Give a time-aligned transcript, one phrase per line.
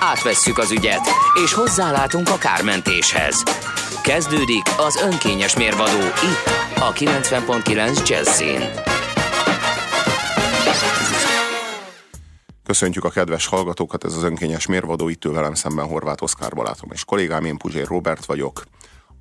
[0.00, 1.08] Átvesszük az ügyet,
[1.44, 3.42] és hozzálátunk a kármentéshez.
[4.02, 8.60] Kezdődik az önkényes mérvadó itt, a 90.9 Jazzin.
[12.64, 17.04] Köszöntjük a kedves hallgatókat, ez az önkényes mérvadó, itt velem szemben Horváth Oszkár barátom és
[17.04, 18.64] kollégám, én Puzsér Robert vagyok.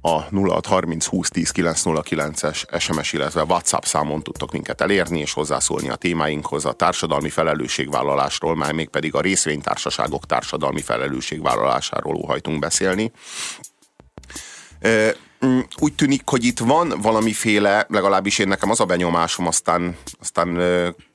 [0.06, 5.96] A 0630 20 10 909-es SMS, illetve WhatsApp számon tudtok minket elérni és hozzászólni a
[5.96, 13.12] témáinkhoz, a társadalmi felelősségvállalásról, már még pedig a részvénytársaságok társadalmi felelősségvállalásáról óhajtunk beszélni.
[15.46, 20.48] Mm, úgy tűnik, hogy itt van valamiféle, legalábbis én nekem az a benyomásom, aztán, aztán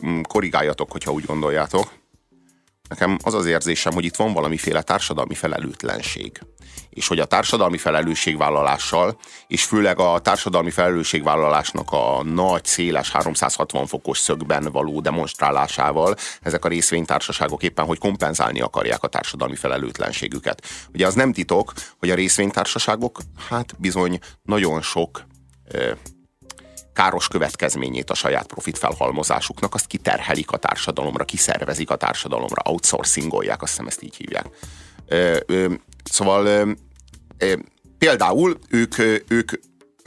[0.07, 1.93] mm, korrigáljatok, hogyha úgy gondoljátok.
[2.89, 6.41] Nekem az az érzésem, hogy itt van valamiféle társadalmi felelőtlenség
[6.91, 14.19] és hogy a társadalmi felelősségvállalással, és főleg a társadalmi felelősségvállalásnak a nagy, széles, 360 fokos
[14.19, 20.63] szögben való demonstrálásával ezek a részvénytársaságok éppen, hogy kompenzálni akarják a társadalmi felelőtlenségüket.
[20.93, 23.19] Ugye az nem titok, hogy a részvénytársaságok
[23.49, 25.27] hát bizony nagyon sok
[26.99, 33.71] káros következményét a saját profit felhalmozásuknak, azt kiterhelik a társadalomra, kiszervezik a társadalomra, outsourcingolják, azt
[33.71, 34.47] hiszem ezt így hívják.
[35.07, 35.75] Ö, ö,
[36.11, 36.77] szóval
[37.99, 39.53] például ők, ők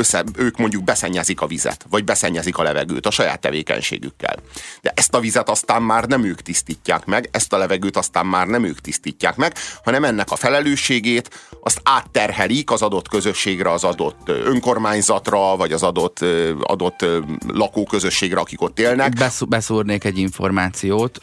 [0.01, 4.35] össze, ők mondjuk beszennyezik a vizet, vagy beszennyezik a levegőt a saját tevékenységükkel.
[4.81, 8.47] De ezt a vizet aztán már nem ők tisztítják meg, ezt a levegőt aztán már
[8.47, 11.29] nem ők tisztítják meg, hanem ennek a felelősségét
[11.63, 16.25] azt átterhelik az adott közösségre, az adott önkormányzatra, vagy az adott,
[16.61, 17.05] adott
[17.47, 19.13] lakóközösségre, akik ott élnek.
[19.13, 21.17] Beszú, beszúrnék egy információt,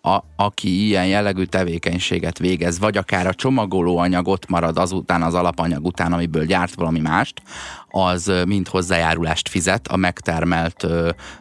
[0.00, 5.84] a, aki ilyen jellegű tevékenységet végez, vagy akár a csomagolóanyag ott marad azután az alapanyag
[5.84, 7.42] után, amiből gyárt valami mást,
[7.88, 10.86] az mind hozzájárulást fizet a megtermelt,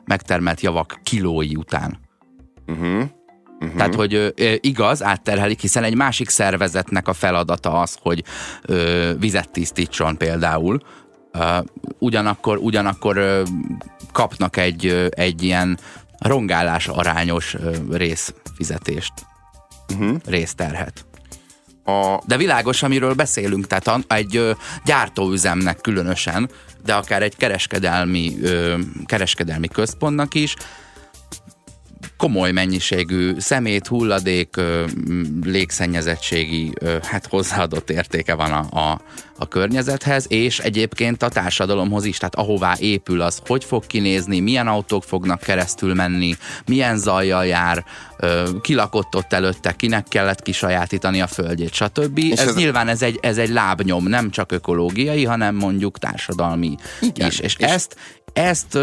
[0.06, 2.00] megtermelt javak kilói után.
[2.68, 3.03] Uh-huh.
[3.59, 3.78] Uh-huh.
[3.78, 8.24] Tehát, hogy igaz, átterhelik, hiszen egy másik szervezetnek a feladata az, hogy
[8.62, 10.80] ö, vizet tisztítson például,
[11.31, 11.57] ö,
[12.00, 13.44] ugyanakkor, ugyanakkor ö,
[14.12, 15.78] kapnak egy, egy ilyen
[16.18, 17.56] rongálás arányos
[17.91, 19.13] részfizetést,
[19.94, 20.18] uh-huh.
[20.25, 21.06] részterhet.
[21.88, 22.22] A...
[22.25, 24.56] De világos, amiről beszélünk, tehát egy
[24.86, 26.50] gyártóüzemnek különösen,
[26.86, 28.38] de akár egy kereskedelmi,
[29.06, 30.56] kereskedelmi központnak is,
[32.17, 34.55] komoly mennyiségű szemét, hulladék,
[35.44, 39.01] légszennyezettségi hát hozzáadott értéke van a, a,
[39.38, 44.67] a környezethez, és egyébként a társadalomhoz is, tehát ahová épül az, hogy fog kinézni, milyen
[44.67, 46.35] autók fognak keresztül menni,
[46.66, 47.85] milyen zajjal jár,
[48.61, 52.17] ki lakott ott előtte, kinek kellett kisajátítani a földjét, stb.
[52.17, 56.75] És ez, ez nyilván ez egy, ez egy lábnyom, nem csak ökológiai, hanem mondjuk társadalmi
[57.01, 57.39] Igen, is.
[57.39, 57.95] És, és ezt,
[58.33, 58.77] ezt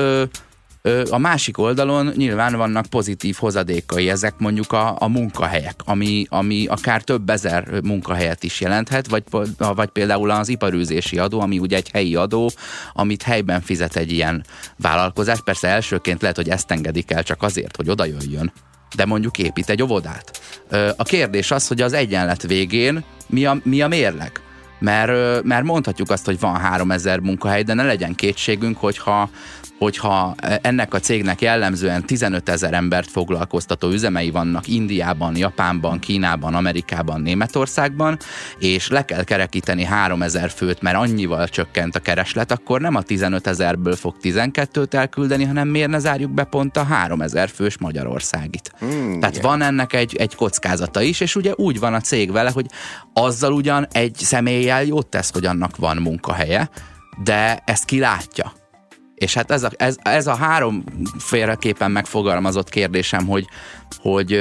[1.11, 7.03] a másik oldalon nyilván vannak pozitív hozadékai, ezek mondjuk a, a munkahelyek, ami, ami akár
[7.03, 9.23] több ezer munkahelyet is jelenthet, vagy,
[9.59, 12.50] vagy például az iparűzési adó, ami ugye egy helyi adó,
[12.93, 14.44] amit helyben fizet egy ilyen
[14.77, 15.43] vállalkozás.
[15.44, 18.53] Persze elsőként lehet, hogy ezt engedik el csak azért, hogy oda jöjjön,
[18.97, 20.41] de mondjuk épít egy óvodát.
[20.97, 24.33] A kérdés az, hogy az egyenlet végén mi a, mi a mérleg?
[24.78, 29.31] Mert, mert mondhatjuk azt, hogy van 3000 munkahely, de ne legyen kétségünk, hogyha
[29.84, 37.21] hogyha ennek a cégnek jellemzően 15 ezer embert foglalkoztató üzemei vannak Indiában, Japánban, Kínában, Amerikában,
[37.21, 38.19] Németországban,
[38.59, 43.03] és le kell kerekíteni 3 ezer főt, mert annyival csökkent a kereslet, akkor nem a
[43.03, 47.78] 15 ezerből fog 12-t elküldeni, hanem miért ne zárjuk be pont a 3 ezer fős
[47.78, 48.73] Magyarországit.
[48.84, 49.49] Mm, Tehát yeah.
[49.49, 52.67] van ennek egy, egy kockázata is, és ugye úgy van a cég vele, hogy
[53.12, 56.70] azzal ugyan egy személlyel jót tesz, hogy annak van munkahelye,
[57.23, 58.62] de ezt ki látja
[59.14, 60.84] és hát ez a, ez, ez a három
[61.19, 63.46] félreképpen megfogalmazott kérdésem, hogy,
[63.96, 64.40] hogy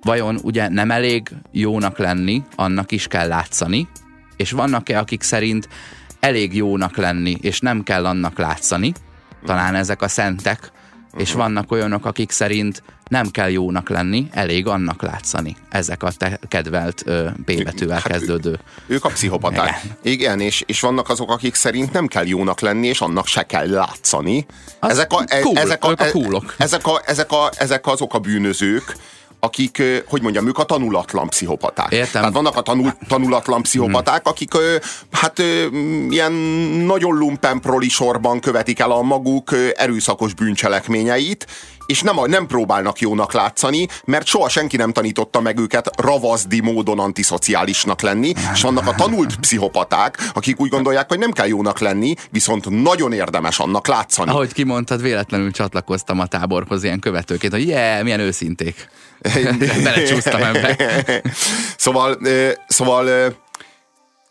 [0.00, 3.88] vajon ugye nem elég jónak lenni, annak is kell látszani,
[4.36, 5.68] és vannak-e, akik szerint
[6.20, 8.92] elég jónak lenni, és nem kell annak látszani,
[9.44, 10.72] talán ezek a szentek,
[11.16, 15.56] és vannak olyanok, akik szerint nem kell jónak lenni, elég annak látszani.
[15.68, 17.02] Ezek a te kedvelt
[17.44, 18.50] P betűvel hát kezdődő.
[18.50, 19.80] Ők, ők a pszichopaták.
[19.82, 23.42] Igen, Igen és, és vannak azok, akik szerint nem kell jónak lenni, és annak se
[23.42, 24.46] kell látszani.
[24.80, 26.12] Az ezek, a, e, cool, ezek, a, a, e,
[26.56, 28.96] ezek, a, ezek, a, ezek azok a bűnözők,
[29.40, 31.92] akik, hogy mondjam, ők a tanulatlan pszichopaták.
[31.92, 32.20] Értem.
[32.20, 34.52] Tehát vannak a tanul, tanulatlan pszichopaták, akik
[35.10, 35.42] hát
[36.08, 36.32] ilyen
[36.86, 41.46] nagyon lumpen proli sorban követik el a maguk erőszakos bűncselekményeit,
[41.86, 46.98] és nem, nem próbálnak jónak látszani, mert soha senki nem tanította meg őket ravazdi módon
[46.98, 52.14] antiszociálisnak lenni, és vannak a tanult pszichopaták, akik úgy gondolják, hogy nem kell jónak lenni,
[52.30, 54.30] viszont nagyon érdemes annak látszani.
[54.30, 58.88] Ahogy kimondtad, véletlenül csatlakoztam a táborhoz ilyen követőként, hogy yeah, milyen őszinték.
[59.82, 60.76] Belecsúsztam ebbe.
[61.76, 62.18] szóval,
[62.66, 63.34] szóval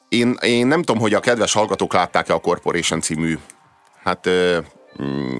[0.09, 3.37] én, én nem tudom, hogy a kedves hallgatók látták-e a Corporation című
[4.03, 4.29] hát
[5.01, 5.37] mm,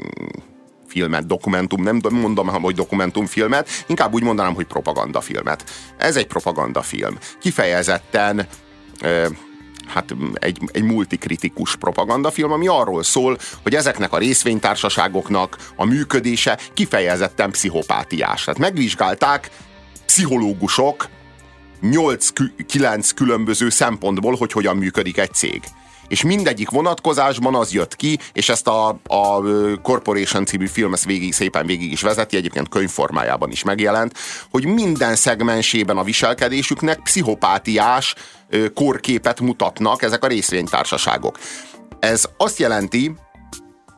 [0.87, 5.63] filmet, dokumentum, nem mondom, hogy dokumentumfilmet, inkább úgy mondanám, hogy propagandafilmet.
[5.97, 7.17] Ez egy propagandafilm.
[7.39, 8.47] Kifejezetten
[9.87, 17.51] hát egy, egy multikritikus propagandafilm, ami arról szól, hogy ezeknek a részvénytársaságoknak a működése kifejezetten
[17.51, 18.43] pszichopátiás.
[18.43, 19.49] Tehát megvizsgálták
[20.05, 21.07] pszichológusok
[21.83, 25.61] 8-9 különböző szempontból, hogy hogyan működik egy cég
[26.07, 29.41] és mindegyik vonatkozásban az jött ki, és ezt a, a
[29.81, 34.13] Corporation című film ezt végig, szépen végig is vezeti, egyébként könyvformájában is megjelent,
[34.51, 38.15] hogy minden szegmensében a viselkedésüknek pszichopátiás
[38.73, 41.37] korképet mutatnak ezek a részvénytársaságok.
[41.99, 43.13] Ez azt jelenti,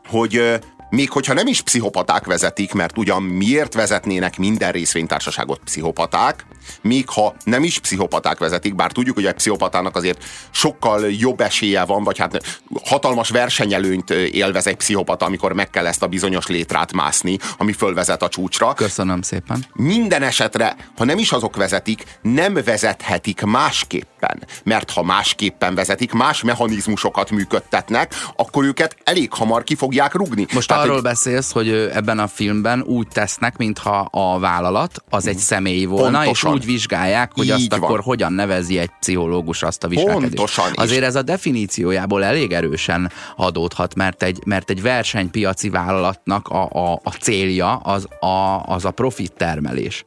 [0.08, 0.60] hogy
[0.90, 6.46] még hogyha nem is pszichopaták vezetik, mert ugyan miért vezetnének minden részvénytársaságot pszichopaták,
[6.82, 11.86] még ha nem is pszichopaták vezetik, bár tudjuk, hogy egy pszichopatának azért sokkal jobb esélye
[11.86, 16.94] van, vagy hát hatalmas versenyelőnyt élvez egy pszichopata, amikor meg kell ezt a bizonyos létrát
[16.94, 18.74] mászni, ami fölvezet a csúcsra.
[18.74, 19.66] Köszönöm szépen.
[19.74, 24.44] Minden esetre, ha nem is azok vezetik, nem vezethetik másképpen.
[24.64, 30.46] Mert ha másképpen vezetik, más mechanizmusokat működtetnek, akkor őket elég hamar ki fogják rugni.
[30.54, 31.12] Most Tehát, arról hogy...
[31.12, 36.52] beszélsz, hogy ebben a filmben úgy tesznek, mintha a vállalat az egy személy volna, Pontosan.
[36.52, 37.82] és úgy vizsgálják, hogy Így azt van.
[37.82, 40.36] akkor hogyan nevezi egy pszichológus azt a viselkedést.
[40.36, 40.72] Pontosan.
[40.76, 47.00] Azért ez a definíciójából elég erősen adódhat, mert egy, mert egy versenypiaci vállalatnak a, a,
[47.04, 50.04] a célja az a, az a profit termelés.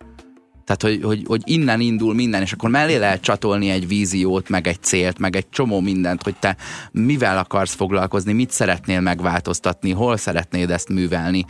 [0.64, 4.67] Tehát, hogy, hogy, hogy innen indul minden, és akkor mellé lehet csatolni egy víziót, meg
[4.67, 6.56] egy célt, meg egy csomó mindent, hogy te
[6.91, 11.44] mivel akarsz foglalkozni, mit szeretnél megváltoztatni, hol szeretnéd ezt művelni,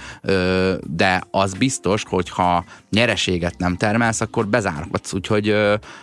[0.83, 5.13] de az biztos, hogy ha nyereséget nem termelsz, akkor bezárhatsz.
[5.13, 5.55] Úgyhogy,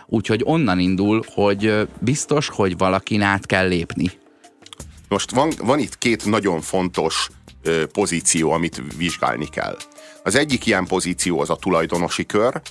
[0.07, 4.11] úgyhogy onnan indul, hogy biztos, hogy valakin át kell lépni.
[5.07, 7.29] Most van, van itt két nagyon fontos
[7.91, 9.77] pozíció, amit vizsgálni kell.
[10.23, 12.61] Az egyik ilyen pozíció az a tulajdonosi kör,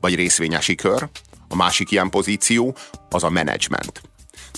[0.00, 1.08] vagy részvényesi kör,
[1.48, 2.76] a másik ilyen pozíció
[3.10, 4.00] az a menedzsment.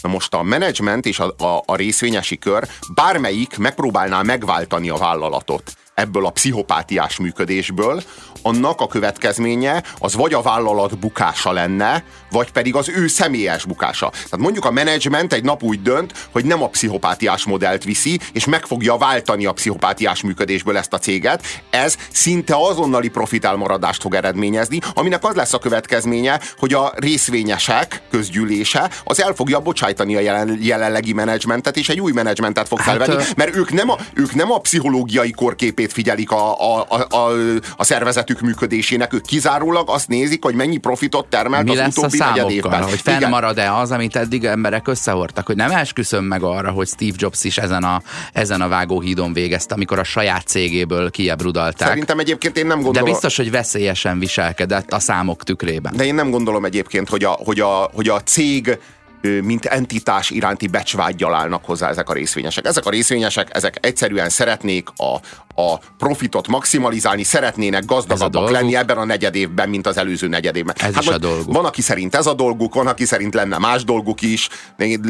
[0.02, 5.72] Na most a menedzsment és a, a, a részvényesi kör bármelyik megpróbálná megváltani a vállalatot
[5.94, 8.02] ebből a pszichopátiás működésből,
[8.42, 14.08] annak a következménye az vagy a vállalat bukása lenne, vagy pedig az ő személyes bukása.
[14.10, 18.44] Tehát mondjuk a menedzsment egy nap úgy dönt, hogy nem a pszichopátiás modellt viszi, és
[18.44, 21.42] meg fogja váltani a pszichopátiás működésből ezt a céget.
[21.70, 28.02] Ez szinte azonnali profit elmaradást fog eredményezni, aminek az lesz a következménye, hogy a részvényesek
[28.10, 32.96] közgyűlése az el fogja bocsájtani a jelen, jelenlegi menedzsmentet, és egy új menedzsmentet fog hát,
[32.96, 37.32] felvenni, mert ők nem a, ők nem a pszichológiai korképét figyelik a, a, a, a,
[37.76, 42.82] a szervezetük működésének, ők kizárólag azt nézik, hogy mennyi profitot termelt Mi az utóbbi számokkal,
[42.82, 47.44] hogy fennmarad-e az, amit eddig emberek összehordtak, hogy nem esküszöm meg arra, hogy Steve Jobs
[47.44, 51.88] is ezen a, ezen a vágóhídon végezte, amikor a saját cégéből kiebrudalták.
[51.88, 53.04] Szerintem egyébként én nem gondolom.
[53.04, 55.92] De biztos, hogy veszélyesen viselkedett a számok tükrében.
[55.96, 58.78] De én nem gondolom egyébként, hogy a, hogy a, hogy a cég
[59.20, 62.66] mint entitás iránti becsvágyjal állnak hozzá ezek a részvényesek.
[62.66, 65.14] Ezek a részvényesek, ezek egyszerűen szeretnék a,
[65.62, 70.74] a profitot maximalizálni, szeretnének gazdagabbak lenni ebben a negyed évben, mint az előző negyed évben.
[70.78, 71.54] Ez hát is a dolguk.
[71.54, 74.48] Van, aki szerint ez a dolguk, van, aki szerint lenne más dolguk is,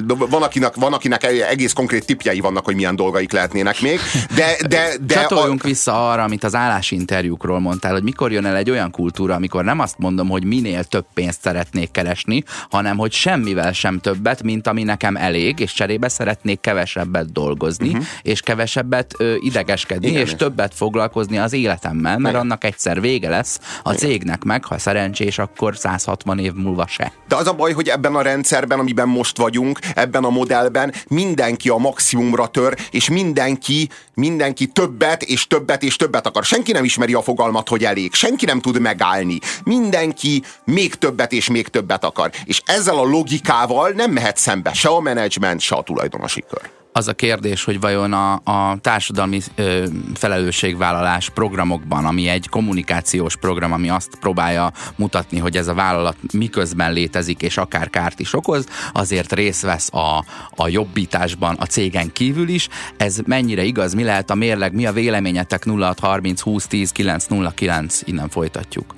[0.06, 4.00] van, akinek, van, akinek egész konkrét tipjei vannak, hogy milyen dolgaik lehetnének még,
[4.34, 4.56] de...
[4.68, 5.66] de, de Csatoljunk a...
[5.66, 9.78] vissza arra, amit az állásinterjúkról mondtál, hogy mikor jön el egy olyan kultúra, amikor nem
[9.78, 14.82] azt mondom, hogy minél több pénzt szeretnék keresni, hanem hogy semmivel sem többet, mint ami
[14.82, 18.04] nekem elég, és cserébe szeretnék kevesebbet dolgozni, uh-huh.
[18.22, 22.40] és kevesebbet ö, idegeskedni, Igen, és többet foglalkozni az életemmel, mert Igen.
[22.40, 24.08] annak egyszer vége lesz a Igen.
[24.08, 27.12] cégnek meg, ha szerencsés, akkor 160 év múlva se.
[27.28, 31.68] De az a baj, hogy ebben a rendszerben, amiben most vagyunk, ebben a modellben mindenki
[31.68, 36.44] a maximumra tör, és mindenki, mindenki többet és többet és többet akar.
[36.44, 38.14] Senki nem ismeri a fogalmat, hogy elég.
[38.14, 39.38] Senki nem tud megállni.
[39.64, 42.30] Mindenki még többet és még többet akar.
[42.44, 46.70] És ezzel a logikával nem mehet szembe se a menedzsment, se a tulajdonosi kör.
[46.92, 53.72] az a kérdés, hogy vajon a, a társadalmi ö, felelősségvállalás programokban, ami egy kommunikációs program,
[53.72, 58.66] ami azt próbálja mutatni, hogy ez a vállalat miközben létezik, és akár kárt is okoz,
[58.92, 60.24] azért részt vesz a,
[60.56, 62.68] a jobbításban a cégen kívül is.
[62.96, 68.28] Ez mennyire igaz, mi lehet a mérleg, mi a véleményetek 0630 20 10 909, innen
[68.28, 68.94] folytatjuk.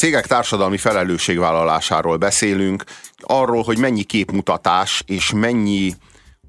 [0.00, 2.84] Cégek társadalmi felelősségvállalásáról beszélünk,
[3.16, 5.94] arról, hogy mennyi képmutatás és mennyi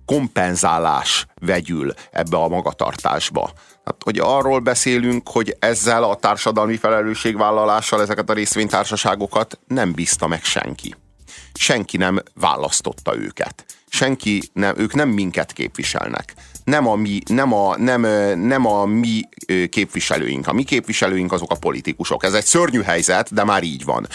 [0.05, 3.51] kompenzálás vegyül ebbe a magatartásba.
[3.86, 10.43] Hát, hogy arról beszélünk, hogy ezzel a társadalmi felelősségvállalással ezeket a részvénytársaságokat nem bízta meg
[10.43, 10.96] senki.
[11.54, 13.66] Senki nem választotta őket.
[13.90, 16.34] Senki nem, ők nem minket képviselnek
[16.64, 18.02] nem a mi, nem a, nem,
[18.40, 19.22] nem a mi
[19.70, 20.48] képviselőink.
[20.48, 22.24] A mi képviselőink azok a politikusok.
[22.24, 24.08] Ez egy szörnyű helyzet, de már így van.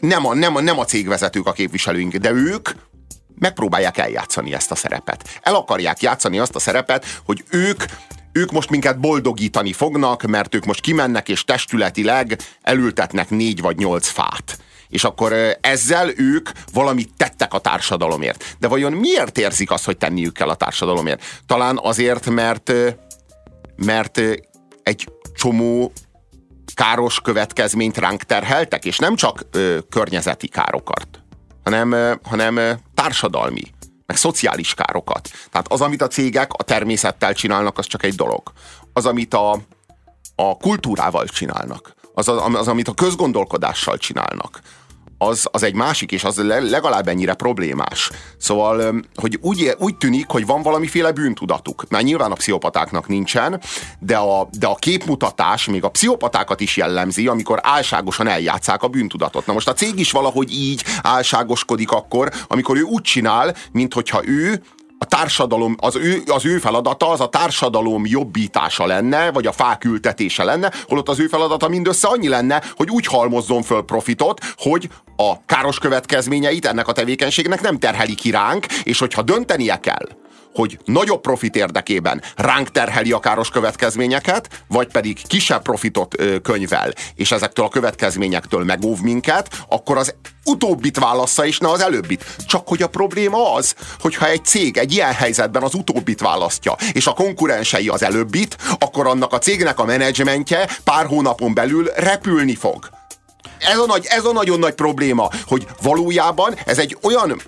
[0.00, 2.68] Nem a, nem a, nem a cégvezetők a képviselőink, de ők
[3.38, 5.40] megpróbálják eljátszani ezt a szerepet.
[5.42, 7.84] El akarják játszani azt a szerepet, hogy ők
[8.32, 14.08] ők most minket boldogítani fognak, mert ők most kimennek és testületileg elültetnek négy vagy nyolc
[14.08, 14.58] fát
[14.94, 18.56] és akkor ezzel ők valamit tettek a társadalomért.
[18.58, 21.22] De vajon miért érzik azt, hogy tenniük kell a társadalomért?
[21.46, 22.72] Talán azért, mert,
[23.76, 24.20] mert
[24.82, 25.92] egy csomó
[26.74, 31.08] káros következményt ránk terheltek, és nem csak ö, környezeti károkat,
[31.64, 33.62] hanem, ö, hanem társadalmi,
[34.06, 35.28] meg szociális károkat.
[35.50, 38.52] Tehát az, amit a cégek a természettel csinálnak, az csak egy dolog.
[38.92, 39.52] Az, amit a,
[40.34, 44.60] a kultúrával csinálnak, az, az, amit a közgondolkodással csinálnak,
[45.18, 48.10] az, az egy másik, és az legalább ennyire problémás.
[48.38, 51.84] Szóval, hogy úgy, úgy tűnik, hogy van valamiféle bűntudatuk.
[51.88, 53.60] Már nyilván a pszichopatáknak nincsen,
[53.98, 59.46] de a, de a képmutatás még a pszichopatákat is jellemzi, amikor álságosan eljátszák a bűntudatot.
[59.46, 64.62] Na most a cég is valahogy így álságoskodik akkor, amikor ő úgy csinál, mintha ő
[64.98, 69.84] a társadalom, az ő, az ő feladata az a társadalom jobbítása lenne, vagy a fák
[69.84, 74.88] ültetése lenne, holott az ő feladata mindössze annyi lenne, hogy úgy halmozzon föl profitot, hogy
[75.16, 80.08] a káros következményeit ennek a tevékenységnek nem terheli ki ránk, és hogyha döntenie kell,
[80.54, 87.32] hogy nagyobb profit érdekében ránk terheli a káros következményeket, vagy pedig kisebb profitot könyvel, és
[87.32, 92.24] ezektől a következményektől megóv minket, akkor az utóbbit válassza, és ne az előbbit.
[92.46, 97.06] Csak hogy a probléma az, hogyha egy cég egy ilyen helyzetben az utóbbit választja, és
[97.06, 102.88] a konkurensei az előbbit, akkor annak a cégnek a menedzsmentje pár hónapon belül repülni fog.
[103.58, 107.40] Ez a, nagy, ez a nagyon nagy probléma, hogy valójában ez egy olyan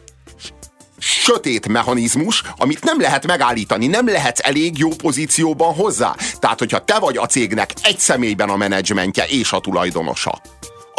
[1.07, 6.15] sötét mechanizmus, amit nem lehet megállítani, nem lehetsz elég jó pozícióban hozzá.
[6.39, 10.41] Tehát, hogyha te vagy a cégnek egy személyben a menedzsmentje és a tulajdonosa,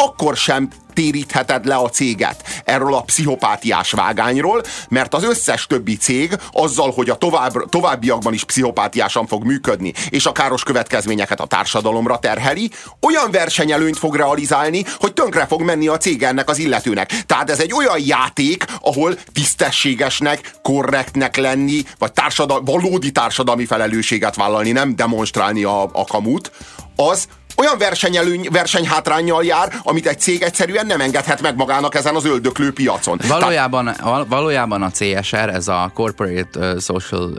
[0.04, 6.36] akkor sem térítheted le a céget erről a pszichopátiás vágányról, mert az összes többi cég
[6.52, 12.18] azzal, hogy a tovább, továbbiakban is pszichopátiásan fog működni, és a káros következményeket a társadalomra
[12.18, 17.22] terheli, olyan versenyelőnyt fog realizálni, hogy tönkre fog menni a cég ennek az illetőnek.
[17.26, 24.70] Tehát ez egy olyan játék, ahol tisztességesnek, korrektnek lenni, vagy társadal, valódi társadalmi felelősséget vállalni,
[24.70, 26.50] nem demonstrálni a, a kamut,
[26.96, 27.28] az
[27.58, 32.72] olyan versenyelőny, versenyhátrányjal jár, amit egy cég egyszerűen nem engedhet meg magának ezen az öldöklő
[32.72, 33.20] piacon.
[33.28, 37.32] Valójában, val- valójában a CSR, ez a Corporate Social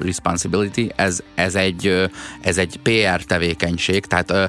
[0.00, 2.10] Responsibility, ez, ez, egy,
[2.40, 4.44] ez egy PR tevékenység, tehát uh,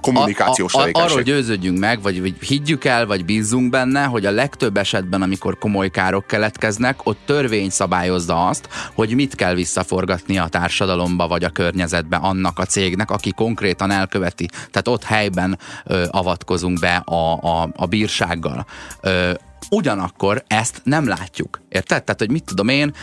[0.00, 4.26] kommunikációs a, a, a, Arról győződjünk meg, vagy, vagy higgyük el, vagy bízzunk benne, hogy
[4.26, 10.38] a legtöbb esetben, amikor komoly károk keletkeznek, ott törvény szabályozza azt, hogy mit kell visszaforgatni
[10.38, 16.06] a társadalomba, vagy a környezetbe annak a cégnek, aki konkrétan elköveti tehát ott helyben ö,
[16.10, 18.66] avatkozunk be a, a, a bírsággal.
[19.00, 19.32] Ö,
[19.70, 21.60] ugyanakkor ezt nem látjuk.
[21.68, 22.04] Érted?
[22.04, 22.94] Tehát, hogy mit tudom én,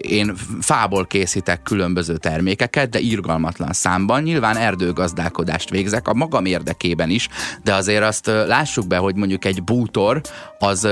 [0.00, 4.22] én fából készítek különböző termékeket, de irgalmatlan számban.
[4.22, 7.28] Nyilván erdőgazdálkodást végzek a magam érdekében is,
[7.62, 10.20] de azért azt lássuk be, hogy mondjuk egy bútor
[10.58, 10.88] az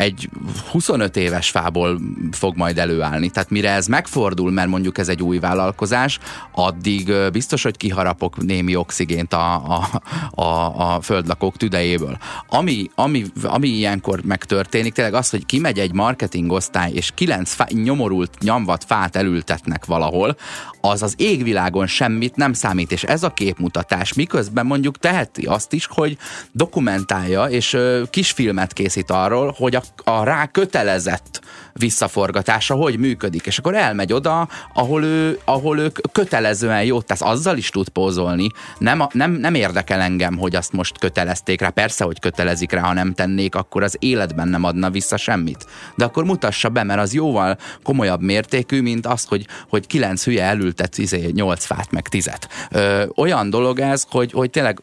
[0.00, 0.28] egy
[0.70, 2.00] 25 éves fából
[2.32, 3.30] fog majd előállni.
[3.30, 6.18] Tehát mire ez megfordul, mert mondjuk ez egy új vállalkozás,
[6.52, 10.02] addig biztos, hogy kiharapok némi oxigént a, a,
[10.42, 12.18] a, a földlakók tüdejéből.
[12.46, 18.38] Ami, ami, ami ilyenkor megtörténik, tényleg az, hogy kimegy egy marketingosztály, és kilenc fá, nyomorult,
[18.38, 20.36] nyomvat fát elültetnek valahol,
[20.80, 25.86] az az égvilágon semmit nem számít, és ez a képmutatás miközben mondjuk teheti azt is,
[25.86, 26.16] hogy
[26.52, 27.76] dokumentálja, és
[28.10, 31.40] kisfilmet készít arról, hogy a a rá kötelezett
[31.72, 37.56] visszaforgatása hogy működik, és akkor elmegy oda, ahol ő, ahol ő kötelezően jót tesz, azzal
[37.56, 38.46] is tud pózolni.
[38.78, 42.92] Nem, nem, nem érdekel engem, hogy azt most kötelezték rá, persze, hogy kötelezik rá, ha
[42.92, 45.66] nem tennék, akkor az életben nem adna vissza semmit.
[45.96, 50.44] De akkor mutassa be, mert az jóval komolyabb mértékű, mint az, hogy, hogy kilenc hülye
[50.44, 52.48] elültet izé, nyolc fát, meg tizet.
[52.70, 54.80] Ö, olyan dolog ez, hogy, hogy tényleg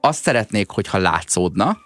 [0.00, 1.78] azt szeretnék, hogyha látszódna,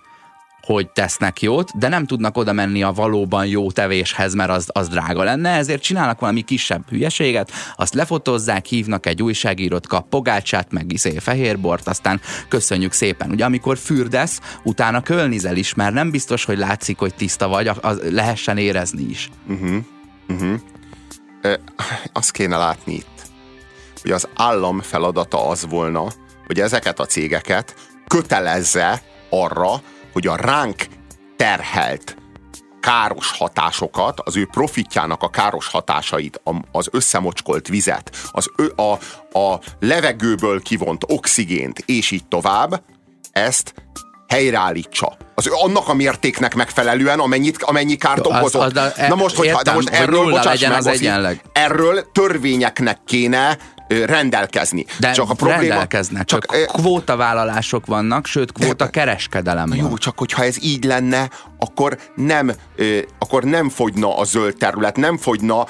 [0.62, 4.88] hogy tesznek jót, de nem tudnak oda menni a valóban jó tevéshez, mert az, az
[4.88, 10.92] drága lenne, ezért csinálnak valami kisebb hülyeséget, azt lefotozzák, hívnak egy újságírót, kap pogácsát, meg
[10.92, 13.30] iszé fehérbort, aztán köszönjük szépen.
[13.30, 18.00] Ugye amikor fürdesz, utána kölnizel is, mert nem biztos, hogy látszik, hogy tiszta vagy, az
[18.10, 19.30] lehessen érezni is.
[19.48, 19.76] Uh-huh.
[20.28, 20.60] Uh-huh.
[21.42, 21.60] E,
[22.12, 23.22] azt kéne látni itt,
[24.02, 26.06] hogy az állam feladata az volna,
[26.46, 27.74] hogy ezeket a cégeket
[28.06, 30.86] kötelezze arra, hogy a ránk
[31.36, 32.16] terhelt
[32.80, 36.40] káros hatásokat, az ő profitjának a káros hatásait,
[36.72, 38.92] az összemocskolt vizet, az ö, a,
[39.38, 42.82] a levegőből kivont oxigént, és így tovább,
[43.32, 43.74] ezt
[44.28, 45.16] helyreállítsa.
[45.34, 48.76] Az annak a mértéknek megfelelően, amennyit, amennyi kárt okozott.
[48.76, 51.02] Az, az, na most, hogy, de most erről, bocsáss meg, az
[51.52, 53.58] erről törvényeknek kéne
[54.06, 54.86] rendelkezni.
[54.98, 59.78] De csak a probléma, rendelkeznek, csak, csak kvótavállalások vannak, sőt kvóta de, kereskedelem van.
[59.78, 62.52] Jó, csak hogyha ez így lenne, akkor nem,
[63.18, 65.66] akkor nem fogyna a zöld terület, nem fogyna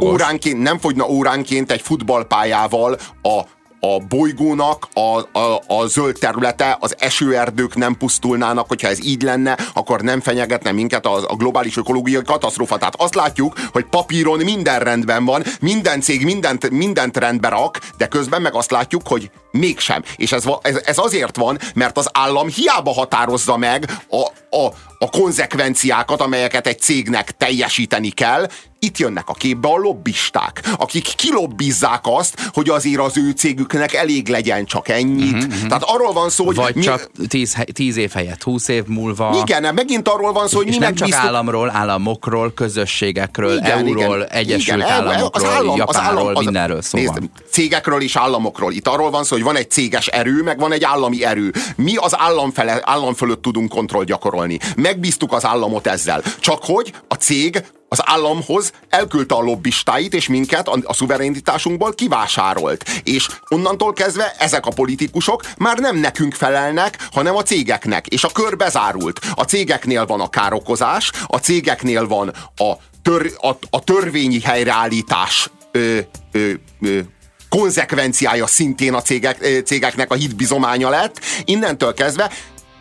[0.00, 3.42] óránként, nem fogyna óránként egy futballpályával a
[3.86, 9.56] a bolygónak a, a, a zöld területe, az esőerdők nem pusztulnának, hogyha ez így lenne,
[9.74, 12.78] akkor nem fenyegetne minket a, a globális ökológiai katasztrófa.
[12.78, 18.06] Tehát azt látjuk, hogy papíron minden rendben van, minden cég mindent, mindent rendbe rak, de
[18.06, 20.02] közben meg azt látjuk, hogy mégsem.
[20.16, 25.10] És ez, ez, ez azért van, mert az állam hiába határozza meg a, a, a
[25.10, 28.46] konzekvenciákat, amelyeket egy cégnek teljesíteni kell,
[28.84, 34.28] itt jönnek a képbe a lobbisták, akik kilobbizzák azt, hogy azért az ő cégüknek elég
[34.28, 35.32] legyen csak ennyit.
[35.32, 35.66] Uh-huh, uh-huh.
[35.66, 36.56] Tehát arról van szó, hogy...
[36.56, 36.82] Vagy mi...
[36.82, 39.42] csak tíz, tíz év helyett, húsz év múlva.
[39.46, 41.24] Igen, megint arról van szó, hogy és mi nem csak biztos...
[41.24, 46.44] államról, államokról, közösségekről, igen, euról, igen, Egyesült igen, Államokról, az állam, Japánról, az állam, az,
[46.44, 47.18] mindenről szó nézd,
[47.50, 48.72] Cégekről és államokról.
[48.72, 51.52] Itt arról van szó, hogy van egy céges erő, meg van egy állami erő.
[51.76, 54.58] Mi az állam, fele, állam fölött tudunk kontroll gyakorolni.
[54.76, 56.22] Megbíztuk az államot ezzel.
[56.40, 62.84] Csak hogy a cég az államhoz elküldte a lobbistáit, és minket a, szuverenitásunkból kivásárolt.
[63.04, 68.06] És onnantól kezdve ezek a politikusok már nem nekünk felelnek, hanem a cégeknek.
[68.06, 69.20] És a kör bezárult.
[69.34, 75.98] A cégeknél van a károkozás, a cégeknél van a, tör, a, a törvényi helyreállítás ö,
[76.32, 77.00] ö, ö,
[77.48, 81.20] konzekvenciája szintén a cégek, cégeknek a hitbizománya lett.
[81.44, 82.30] Innentől kezdve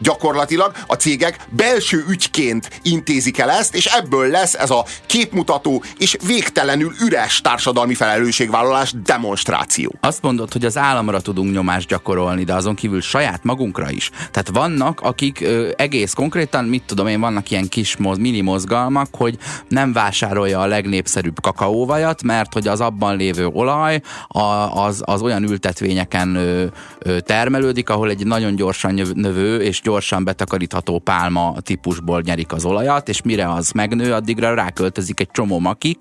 [0.01, 6.17] gyakorlatilag a cégek belső ügyként intézik el ezt, és ebből lesz ez a képmutató és
[6.25, 9.95] végtelenül üres társadalmi felelősségvállalás demonstráció.
[9.99, 14.09] Azt mondod, hogy az államra tudunk nyomást gyakorolni, de azon kívül saját magunkra is.
[14.09, 19.07] Tehát vannak, akik ö, egész konkrétan, mit tudom én, vannak ilyen kis moz, mini mozgalmak,
[19.11, 19.37] hogy
[19.67, 24.39] nem vásárolja a legnépszerűbb kakaóvajat, mert hogy az abban lévő olaj a,
[24.85, 26.65] az, az olyan ültetvényeken ö,
[26.99, 32.65] ö, termelődik, ahol egy nagyon gyorsan növő és gyorsan gyorsan betakarítható pálma típusból nyerik az
[32.65, 35.97] olajat, és mire az megnő, addigra ráköltözik egy csomó maki,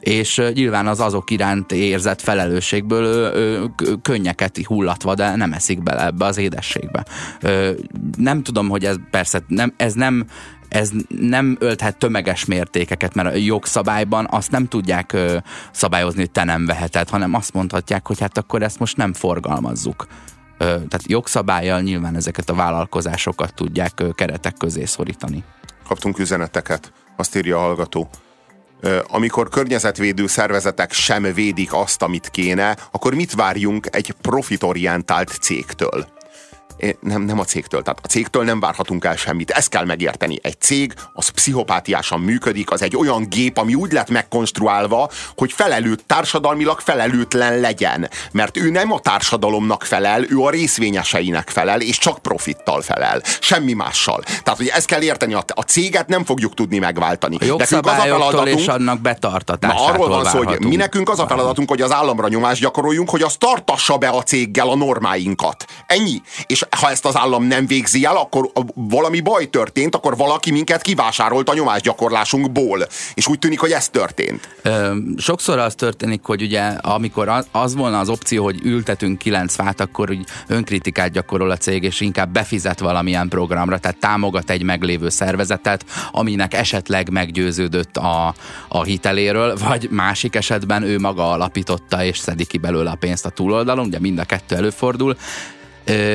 [0.00, 6.06] és nyilván az azok iránt érzett felelősségből ö, ö, könnyeket hullatva, de nem eszik bele
[6.06, 7.04] ebbe az édességbe.
[7.40, 7.70] Ö,
[8.16, 10.26] nem tudom, hogy ez persze nem, ez nem
[10.68, 15.36] ez nem ölthet tömeges mértékeket, mert a jogszabályban azt nem tudják ö,
[15.72, 20.06] szabályozni, hogy te nem veheted, hanem azt mondhatják, hogy hát akkor ezt most nem forgalmazzuk
[20.58, 25.44] tehát jogszabályjal nyilván ezeket a vállalkozásokat tudják keretek közé szorítani.
[25.86, 28.08] Kaptunk üzeneteket, azt írja a hallgató.
[29.08, 36.06] Amikor környezetvédő szervezetek sem védik azt, amit kéne, akkor mit várjunk egy profitorientált cégtől?
[37.00, 37.82] Nem, nem a cégtől.
[37.82, 39.50] Tehát a cégtől nem várhatunk el semmit.
[39.50, 40.38] Ezt kell megérteni.
[40.42, 46.06] Egy cég az pszichopátiásan működik, az egy olyan gép, ami úgy lett megkonstruálva, hogy felelőtt,
[46.06, 48.10] társadalmilag felelőtlen legyen.
[48.32, 53.22] Mert ő nem a társadalomnak felel, ő a részvényeseinek felel, és csak profittal felel.
[53.40, 54.22] Semmi mással.
[54.22, 57.36] Tehát, hogy ezt kell érteni, a, a céget nem fogjuk tudni megváltani.
[57.36, 61.08] A nekünk az a feladatunk, és annak betartatásától na, arról van szó, hogy mi nekünk
[61.08, 64.76] az a feladatunk, hogy az államra nyomást gyakoroljunk, hogy az tartassa be a céggel a
[64.76, 65.64] normáinkat.
[65.86, 66.22] Ennyi.
[66.46, 70.82] És ha ezt az állam nem végzi el, akkor valami baj történt, akkor valaki minket
[70.82, 72.86] kivásárolt a nyomásgyakorlásunkból.
[73.14, 74.56] És úgy tűnik, hogy ez történt.
[74.62, 79.54] Ö, sokszor az történik, hogy ugye amikor az, az volna az opció, hogy ültetünk kilenc
[79.54, 84.62] fát, akkor úgy önkritikát gyakorol a cég, és inkább befizet valamilyen programra, tehát támogat egy
[84.62, 88.34] meglévő szervezetet, aminek esetleg meggyőződött a,
[88.68, 93.30] a hiteléről, vagy másik esetben ő maga alapította, és szedi ki belőle a pénzt a
[93.30, 95.16] túloldalon, ugye mind a kettő előfordul.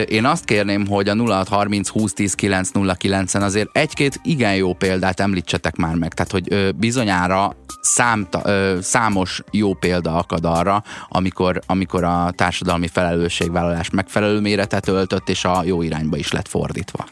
[0.08, 5.96] Én azt kérném, hogy a 0630 2010 909-en azért egy-két igen jó példát említsetek már
[5.96, 6.14] meg.
[6.14, 8.42] Tehát, hogy bizonyára számta,
[8.82, 15.64] számos jó példa akad arra, amikor, amikor a társadalmi felelősségvállalás megfelelő méretet öltött, és a
[15.66, 17.06] jó irányba is lett fordítva.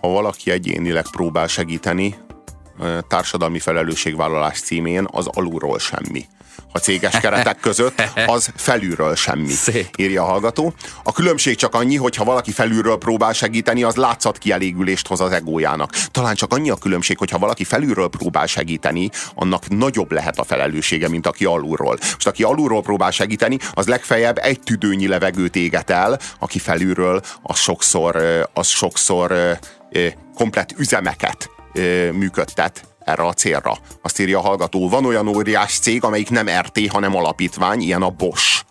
[0.00, 2.14] Ha valaki egyénileg próbál segíteni,
[3.08, 6.26] társadalmi felelősségvállalás címén az alulról semmi
[6.72, 9.88] a céges keretek között, az felülről semmi, Szép.
[9.96, 10.74] írja a hallgató.
[11.02, 15.32] A különbség csak annyi, hogy ha valaki felülről próbál segíteni, az látszat kielégülést hoz az
[15.32, 15.90] egójának.
[16.10, 20.44] Talán csak annyi a különbség, hogy ha valaki felülről próbál segíteni, annak nagyobb lehet a
[20.44, 21.96] felelőssége, mint aki alulról.
[22.00, 27.58] Most aki alulról próbál segíteni, az legfeljebb egy tüdőnyi levegőt éget el, aki felülről, az
[27.58, 28.16] sokszor,
[28.54, 29.58] az sokszor
[30.34, 31.50] komplet üzemeket
[32.12, 33.78] működtet erre a célra.
[34.02, 38.10] Azt írja a hallgató, van olyan óriás cég, amelyik nem RT, hanem alapítvány, ilyen a
[38.10, 38.64] Bosch.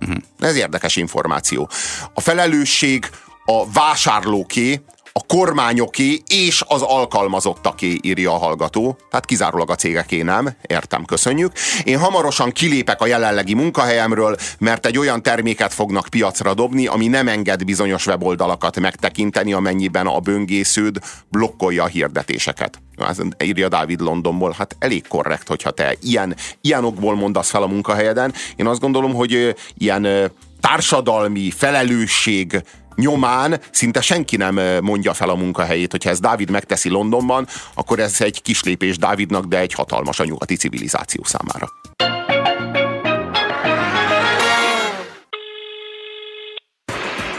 [0.00, 0.16] Uh-huh.
[0.38, 1.68] Ez érdekes információ.
[2.14, 3.10] A felelősség
[3.44, 4.80] a vásárlóké,
[5.12, 8.98] a kormányoké és az alkalmazottaké, írja a hallgató.
[9.10, 10.56] Tehát kizárólag a cégeké nem.
[10.66, 11.52] Értem, köszönjük.
[11.84, 17.28] Én hamarosan kilépek a jelenlegi munkahelyemről, mert egy olyan terméket fognak piacra dobni, ami nem
[17.28, 22.82] enged bizonyos weboldalakat megtekinteni, amennyiben a böngésződ blokkolja a hirdetéseket.
[22.96, 27.66] Ez írja Dávid Londonból, hát elég korrekt, hogyha te ilyen, ilyen okból mondasz fel a
[27.66, 28.34] munkahelyeden.
[28.56, 32.62] Én azt gondolom, hogy ilyen társadalmi felelősség
[33.00, 35.90] nyomán szinte senki nem mondja fel a munkahelyét.
[35.90, 40.24] Hogyha ez Dávid megteszi Londonban, akkor ez egy kis lépés Dávidnak, de egy hatalmas a
[40.24, 41.68] nyugati civilizáció számára.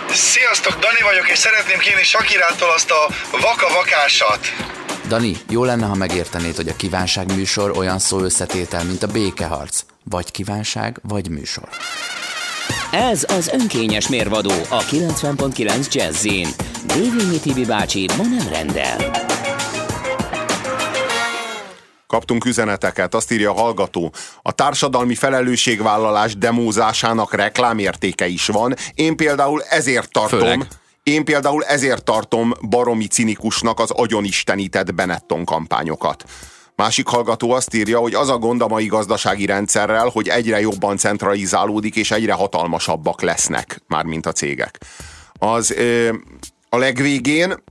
[0.09, 4.39] Sziasztok, Dani vagyok, és szeretném kérni Sakirától azt a vaka-vakásat.
[5.07, 9.81] Dani, jó lenne, ha megértenéd, hogy a kívánság műsor olyan szó összetétel, mint a békeharc.
[10.03, 11.69] Vagy kívánság, vagy műsor.
[12.91, 16.47] Ez az önkényes mérvadó a 90.9 Jazzin.
[16.85, 18.97] Dévényi Tibi bácsi ma nem rendel.
[22.07, 24.13] Kaptunk üzeneteket, azt írja a hallgató.
[24.41, 28.75] A társadalmi felelősségvállalás demózásának reklámértéke is van.
[28.93, 30.39] Én például ezért tartom...
[30.39, 30.67] Főleg.
[31.03, 36.23] Én például ezért tartom baromi cinikusnak az agyonistenített Benetton kampányokat.
[36.75, 40.97] Másik hallgató azt írja, hogy az a gond a mai gazdasági rendszerrel, hogy egyre jobban
[40.97, 44.77] centralizálódik, és egyre hatalmasabbak lesznek, már mint a cégek.
[45.33, 46.13] Az ö,
[46.69, 47.63] a legvégén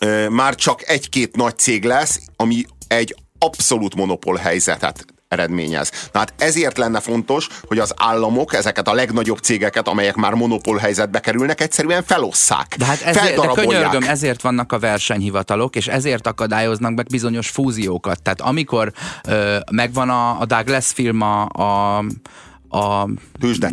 [0.00, 5.90] ö, már csak egy-két nagy cég lesz, ami egy abszolút monopól helyzetet eredményez.
[6.12, 11.20] Tehát ezért lenne fontos, hogy az államok ezeket a legnagyobb cégeket, amelyek már monopól helyzetbe
[11.20, 12.74] kerülnek, egyszerűen felosszák.
[12.78, 18.22] De hát ezért, de könyörgöm, ezért vannak a versenyhivatalok, és ezért akadályoznak meg bizonyos fúziókat.
[18.22, 18.92] Tehát amikor
[19.24, 22.04] ö, megvan a, a Douglas film a, a
[22.70, 23.08] a...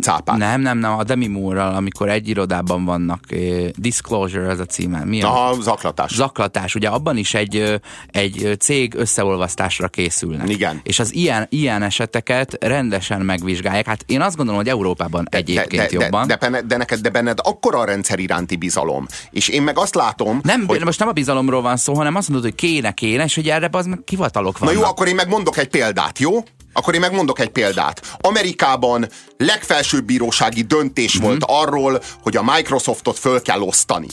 [0.00, 0.36] cápák.
[0.36, 3.32] Nem, nem, nem, a Demi moore amikor egy irodában vannak.
[3.32, 3.38] Eh,
[3.76, 5.04] Disclosure ez a címe.
[5.04, 5.56] Mi a?
[5.60, 6.14] zaklatás.
[6.14, 6.74] Zaklatás.
[6.74, 7.80] Ugye abban is egy,
[8.10, 10.48] egy cég összeolvasztásra készülnek.
[10.48, 10.80] Igen.
[10.82, 13.86] És az ilyen, ilyen eseteket rendesen megvizsgálják.
[13.86, 16.26] Hát én azt gondolom, hogy Európában de, egyébként de, de, jobban.
[16.26, 19.06] De, de, de, de, neked, de benned akkora a rendszer iránti bizalom.
[19.30, 20.84] És én meg azt látom, nem, hogy...
[20.84, 23.68] Most nem a bizalomról van szó, hanem azt mondod, hogy kéne, kéne, és hogy erre
[23.72, 24.74] az meg kivatalok vannak.
[24.74, 26.42] Na jó, akkor én megmondok egy példát, jó?
[26.72, 28.16] Akkor én megmondok egy példát.
[28.20, 31.26] Amerikában legfelsőbb bírósági döntés mm-hmm.
[31.26, 34.06] volt arról, hogy a Microsoftot föl kell osztani.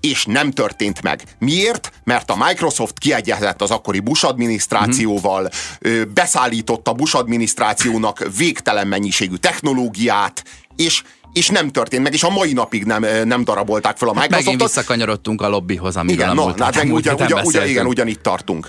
[0.00, 1.22] És nem történt meg.
[1.38, 1.92] Miért?
[2.04, 5.50] Mert a Microsoft kiegyezett az akkori Bush adminisztrációval,
[5.88, 6.02] mm-hmm.
[6.14, 10.44] beszállította Bush adminisztrációnak végtelen mennyiségű technológiát,
[10.76, 11.02] és
[11.34, 14.52] és nem történt meg, és a mai napig nem, nem darabolták fel a hát Microsoftot.
[14.52, 17.86] Megint visszakanyarodtunk a lobbyhoz, amiről igen, a múlt no, hát meg ugyan, ugyan, ugyan, igen,
[17.86, 18.68] ugyanitt tartunk.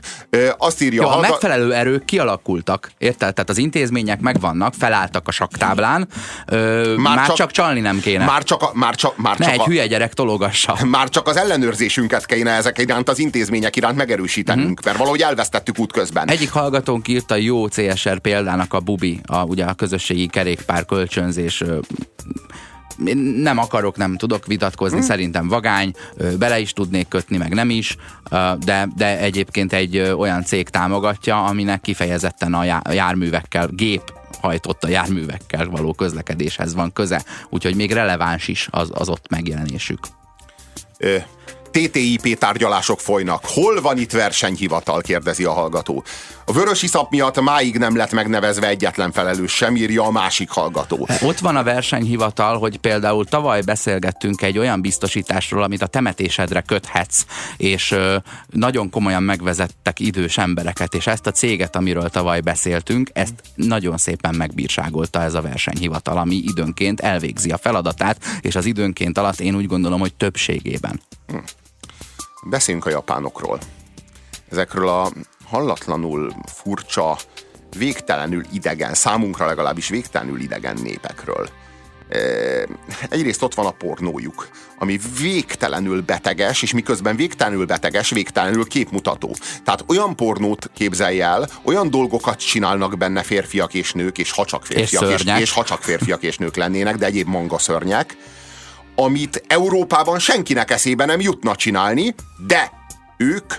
[0.58, 1.28] azt írja, Jó, a hallga...
[1.30, 3.34] megfelelő erők kialakultak, érted?
[3.34, 6.08] Tehát az intézmények megvannak, felálltak a saktáblán,
[6.48, 8.26] ö, már, már csak, csak csalni nem kéne.
[8.26, 10.78] Már csak a, már csak, már ne csak egy a, hülye gyerek tologassa.
[10.96, 14.74] Már csak az ellenőrzésünket kéne ezek iránt, az intézmények iránt megerősítenünk, mm-hmm.
[14.84, 16.30] mert valahogy elvesztettük útközben.
[16.30, 21.64] Egyik hallgatónk írta jó CSR példának a Bubi, a, ugye a közösségi kerékpár kölcsönzés
[23.06, 25.08] én nem akarok, nem tudok vitatkozni, hmm.
[25.08, 25.94] szerintem vagány,
[26.38, 27.98] bele is tudnék kötni, meg nem is,
[28.60, 35.94] de, de egyébként egy olyan cég támogatja, aminek kifejezetten a járművekkel, gép hajtott járművekkel való
[35.94, 40.00] közlekedéshez van köze, úgyhogy még releváns is az, az ott megjelenésük.
[40.98, 41.18] Ö,
[41.76, 43.46] TTIP tárgyalások folynak.
[43.46, 46.04] Hol van itt versenyhivatal, kérdezi a hallgató.
[46.46, 51.08] A vörös iszap miatt máig nem lett megnevezve egyetlen felelős sem, írja a másik hallgató.
[51.22, 57.26] Ott van a versenyhivatal, hogy például tavaly beszélgettünk egy olyan biztosításról, amit a temetésedre köthetsz,
[57.58, 58.18] és ö,
[58.50, 64.36] nagyon komolyan megvezettek idős embereket, és ezt a céget, amiről tavaly beszéltünk, ezt nagyon szépen
[64.36, 69.68] megbírságolta ez a versenyhivatal, ami időnként elvégzi a feladatát, és az időnként alatt én úgy
[69.68, 71.02] gondolom, hogy többségében.
[71.28, 71.38] Hm.
[72.50, 73.60] Beszéljünk a japánokról.
[74.52, 75.12] Ezekről a
[75.46, 77.18] hallatlanul furcsa,
[77.78, 81.50] végtelenül idegen, számunkra legalábbis végtelenül idegen népekről.
[83.10, 89.36] Egyrészt ott van a pornójuk, ami végtelenül beteges, és miközben végtelenül beteges, végtelenül képmutató.
[89.64, 94.66] Tehát olyan pornót képzelj el, olyan dolgokat csinálnak benne férfiak és nők, és ha csak
[94.66, 98.18] férfiak és, és, és, ha csak férfiak és nők lennének, de egyéb manga szörnyek,
[98.96, 102.16] amit Európában senkinek eszébe nem jutna csinálni,
[102.48, 102.72] de
[103.18, 103.54] ők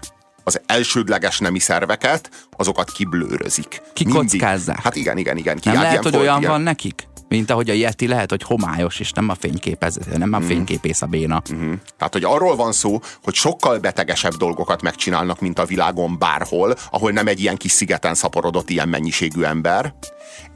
[0.45, 3.83] az elsődleges nemi szerveket, azokat kiblőrözik.
[3.93, 4.83] Kikockázzák.
[4.83, 5.59] Hát igen, igen, igen.
[5.65, 6.51] Nem lehet, hogy olyan ilyen...
[6.51, 7.09] van nekik?
[7.29, 10.47] Mint ahogy a Yeti lehet, hogy homályos, és nem a fényképez, nem a mm.
[10.47, 11.43] fényképész a béna.
[11.53, 11.73] Mm-hmm.
[11.99, 17.11] Tehát, hogy arról van szó, hogy sokkal betegesebb dolgokat megcsinálnak, mint a világon bárhol, ahol
[17.11, 19.95] nem egy ilyen kis szigeten szaporodott ilyen mennyiségű ember.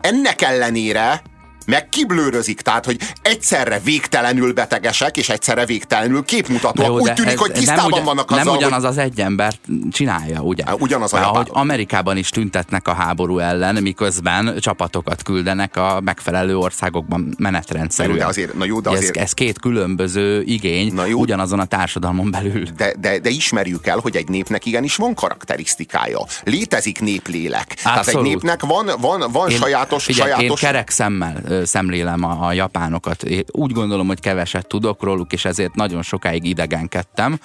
[0.01, 1.23] Ennek ellenére
[1.71, 6.89] meg kiblőrözik, tehát, hogy egyszerre végtelenül betegesek, és egyszerre végtelenül képmutatóak.
[6.89, 8.91] Jó, Úgy tűnik, ez, hogy tisztában ugyan, vannak azzal, Nem ugyanaz hogy...
[8.91, 9.55] az egy ember
[9.91, 10.65] csinálja, ugye?
[10.79, 17.35] Ugyanaz a ahogy Amerikában is tüntetnek a háború ellen, miközben csapatokat küldenek a megfelelő országokban
[17.39, 18.17] menetrendszerűen.
[18.17, 19.17] Na jó, de azért, na jó, de azért...
[19.17, 22.65] Ez, ez két különböző igény na jó, ugyanazon a társadalmon belül.
[22.77, 26.21] De, de, de ismerjük el, hogy egy népnek igenis van karakterisztikája.
[26.45, 27.67] Létezik néplélek.
[27.71, 28.05] Abszolút.
[28.05, 30.05] Tehát egy népnek van, van, van én, sajátos...
[30.05, 30.63] Figyelj, sajátos...
[30.63, 33.23] Én kerek szemmel szemlélem a, a japánokat.
[33.23, 37.39] Én úgy gondolom, hogy keveset tudok róluk, és ezért nagyon sokáig idegenkedtem.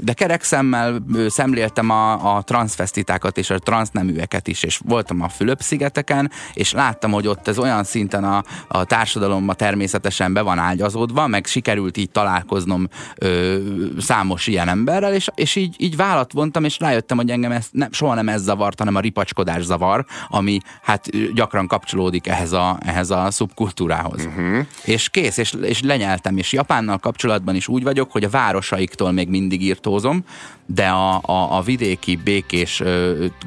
[0.00, 6.30] De kerek szemmel szemléltem a, a transvestitákat és a transzneműeket is, és voltam a Fülöp-szigeteken,
[6.54, 11.46] és láttam, hogy ott ez olyan szinten a, a társadalomba természetesen be van ágyazódva, meg
[11.46, 13.56] sikerült így találkoznom ö,
[13.98, 17.92] számos ilyen emberrel, és, és így, így vállat vontam, és rájöttem, hogy engem ez, nem,
[17.92, 23.10] soha nem ez zavart, hanem a ripacskodás zavar, ami hát gyakran kapcsolódik ehhez a, ehhez
[23.10, 24.24] a szubkultúrához.
[24.24, 24.66] Uh-huh.
[24.84, 29.28] És kész, és, és lenyeltem, és Japánnal kapcsolatban is úgy vagyok, hogy a városaiktól még
[29.28, 30.24] mindig írtózom,
[30.66, 32.82] de a, a, a vidéki, békés,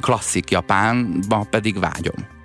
[0.02, 2.38] klasszik Japánba pedig vágyom.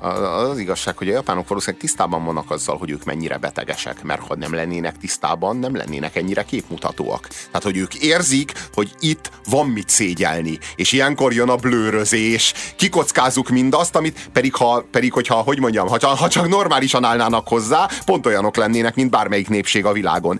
[0.00, 4.26] Az, az igazság, hogy a japánok valószínűleg tisztában vannak azzal, hogy ők mennyire betegesek, mert
[4.26, 7.28] ha nem lennének tisztában, nem lennének ennyire képmutatóak.
[7.28, 13.48] Tehát, hogy ők érzik, hogy itt van mit szégyelni, és ilyenkor jön a blőrözés, kikockázzuk
[13.48, 18.26] mindazt, amit pedig, ha, pedig hogyha, hogy mondjam, ha, ha csak normálisan állnának hozzá, pont
[18.26, 20.38] olyanok lennének, mint bármelyik népség a világon.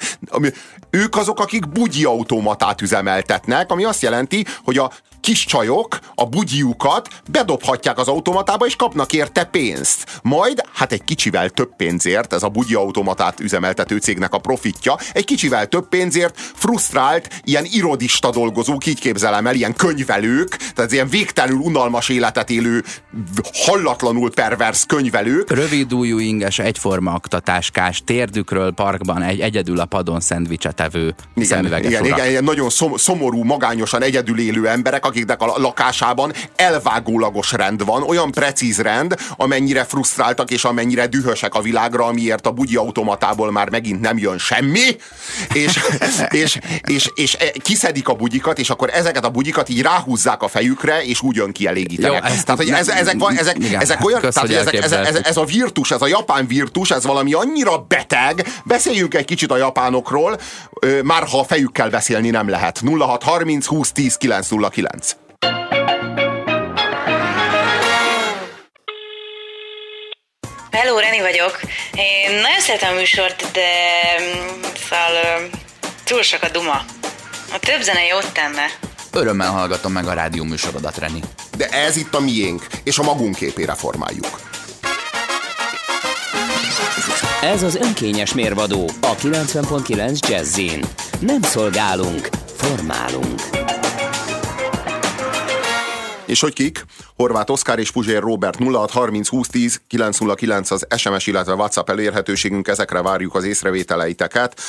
[0.91, 4.91] Ők azok, akik bugyi automatát üzemeltetnek, ami azt jelenti, hogy a
[5.21, 10.21] kis csajok a bugyiukat bedobhatják az automatába, és kapnak érte pénzt.
[10.23, 15.25] Majd, hát egy kicsivel több pénzért, ez a bugyi automatát üzemeltető cégnek a profitja, egy
[15.25, 21.59] kicsivel több pénzért frusztrált, ilyen irodista dolgozók, így képzelem el, ilyen könyvelők, tehát ilyen végtelenül
[21.59, 22.85] unalmas életet élő,
[23.53, 25.51] hallatlanul pervers könyvelők.
[25.51, 32.05] Rövidújú inges, egyforma oktatáskás, térdükről parkban egy egyedül a padon szendvicset evő igen, igen, igen,
[32.05, 38.79] igen, nagyon szomorú, magányosan egyedül élő emberek, akiknek a lakásában elvágólagos rend van, olyan precíz
[38.79, 44.19] rend, amennyire frusztráltak és amennyire dühösek a világra, amiért a bugyi automatából már megint nem
[44.19, 44.97] jön semmi,
[45.53, 45.79] és,
[46.43, 50.49] és, és, és e, kiszedik a bugyikat, és akkor ezeket a bugyikat így ráhúzzák a
[50.49, 52.23] fejükre, és úgy önkielégítenek.
[52.29, 55.15] Jó, tehát, hogy ez, ezek, van, ezek, igen, ezek olyan, kösz, tehát, ezek, ez, ez,
[55.23, 59.57] ez, a virtus, ez a japán virtus, ez valami annyira beteg, beszéljünk egy kicsit a
[59.57, 60.41] japánokról,
[61.03, 62.81] már ha a fejükkel beszélni nem lehet.
[62.99, 64.98] 0630 20 10 909.
[70.71, 71.61] Hello, Reni vagyok.
[71.95, 73.71] Én nagyon szeretem a műsort, de
[74.89, 75.49] szóval
[76.05, 76.85] túl sok a duma.
[77.53, 78.65] A több zene jót tenne.
[79.13, 81.21] Örömmel hallgatom meg a rádió műsorodat, Reni.
[81.57, 84.41] De ez itt a miénk, és a magunk képére formáljuk.
[87.43, 90.85] Ez az önkényes mérvadó a 90.9 Jazzin.
[91.21, 93.41] Nem szolgálunk, formálunk.
[96.29, 96.85] És hogy kik?
[97.17, 103.35] Horváth Oszkár és Puzsér Robert 0630 2010 909 az SMS, illetve WhatsApp elérhetőségünk, ezekre várjuk
[103.35, 104.61] az észrevételeiteket.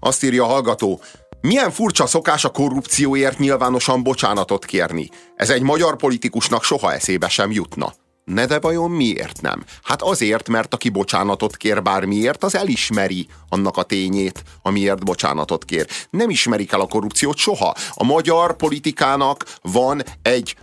[0.00, 1.00] Azt írja a hallgató,
[1.40, 5.08] milyen furcsa szokás a korrupcióért nyilvánosan bocsánatot kérni.
[5.36, 7.92] Ez egy magyar politikusnak soha eszébe sem jutna.
[8.24, 9.64] Ne de vajon miért nem?
[9.82, 15.86] Hát azért, mert aki bocsánatot kér bármiért, az elismeri annak a tényét, amiért bocsánatot kér.
[16.10, 17.74] Nem ismerik el a korrupciót soha.
[17.90, 20.56] A magyar politikának van egy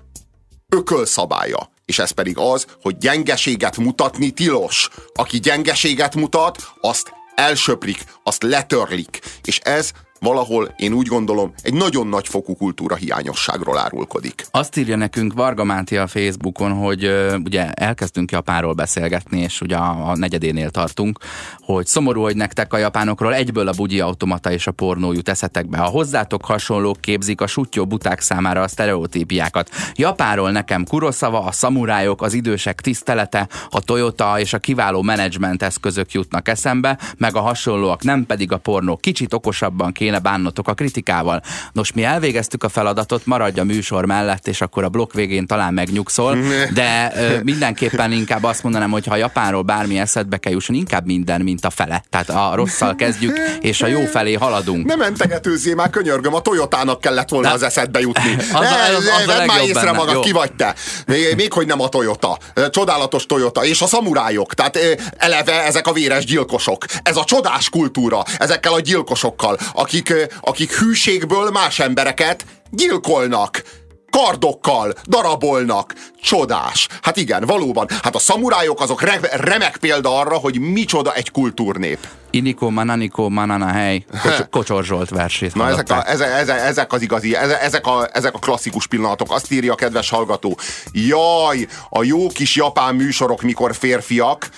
[0.71, 4.89] ökölszabálya, és ez pedig az, hogy gyengeséget mutatni tilos.
[5.13, 9.19] Aki gyengeséget mutat, azt elsöprik, azt letörlik.
[9.43, 9.91] És ez
[10.25, 14.45] valahol én úgy gondolom egy nagyon nagy fokú kultúra hiányosságról árulkodik.
[14.51, 17.11] Azt írja nekünk Varga Máté a Facebookon, hogy
[17.43, 21.19] ugye elkezdtünk Japánról beszélgetni, és ugye a, a negyedénél tartunk,
[21.59, 25.77] hogy szomorú, hogy nektek a japánokról egyből a bugyi automata és a pornó jut eszetekbe.
[25.77, 29.69] A hozzátok hasonlók képzik a sutyó buták számára a sztereotípiákat.
[29.93, 36.11] Japánról nekem Kuroszava, a szamurájok, az idősek tisztelete, a Toyota és a kiváló menedzsment eszközök
[36.11, 38.97] jutnak eszembe, meg a hasonlóak, nem pedig a pornó.
[38.97, 41.41] Kicsit okosabban kéne kéne bánnotok a kritikával.
[41.71, 45.73] Nos, mi elvégeztük a feladatot, maradj a műsor mellett, és akkor a blokk végén talán
[45.73, 46.37] megnyugszol,
[46.73, 51.41] de ö, mindenképpen inkább azt mondanám, hogy ha Japánról bármi eszedbe kell jusson, inkább minden,
[51.41, 52.03] mint a fele.
[52.09, 54.85] Tehát a rosszal kezdjük, és a jó felé haladunk.
[54.85, 58.35] Nem mentegetőzzé már, könyörgöm, a Toyotának kellett volna De, az eszedbe jutni.
[58.53, 59.97] Az, az, az, az Vedd már észre benne.
[59.97, 60.19] magad, jó.
[60.19, 60.75] ki vagy te.
[61.07, 62.37] Még, még hogy nem a Toyota.
[62.69, 63.65] Csodálatos Toyota.
[63.65, 64.53] És a szamurájok.
[64.53, 64.79] Tehát
[65.17, 66.85] eleve ezek a véres gyilkosok.
[67.03, 68.23] Ez a csodás kultúra.
[68.37, 73.63] Ezekkel a gyilkosokkal, akik akik, akik hűségből más embereket gyilkolnak
[74.09, 75.93] kardokkal darabolnak.
[76.21, 76.87] Csodás.
[77.01, 77.87] Hát igen, valóban.
[78.03, 82.07] Hát a szamurájok azok re- remek példa arra, hogy micsoda egy kultúrnép.
[82.29, 84.05] Iniko, Mananiko, Manana, hely.
[84.21, 88.39] Kocs- Kocsor Zsolt versét Na ezek, a, ezek, ezek az igazi, ezek a, ezek a
[88.39, 89.31] klasszikus pillanatok.
[89.31, 90.57] Azt írja a kedves hallgató.
[90.91, 94.49] Jaj, a jó kis japán műsorok, mikor férfiak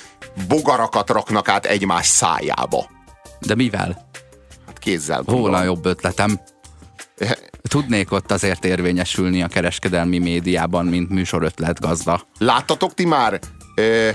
[0.48, 2.90] bogarakat raknak át egymás szájába.
[3.40, 4.12] De mivel?
[4.84, 5.24] Kézzel.
[5.26, 6.40] Hol a jobb ötletem?
[7.62, 12.28] Tudnék ott azért érvényesülni a kereskedelmi médiában, mint műsor ötlet gazda.
[12.38, 13.40] Láttatok ti már?
[13.76, 14.10] Ö,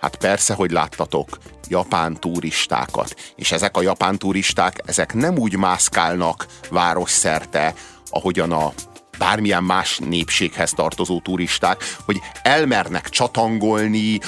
[0.00, 3.14] hát persze, hogy láttatok japán turistákat.
[3.36, 7.74] És ezek a japán turisták, ezek nem úgy mászkálnak városszerte,
[8.10, 8.72] ahogyan a
[9.18, 14.18] bármilyen más népséghez tartozó turisták, hogy elmernek csatangolni,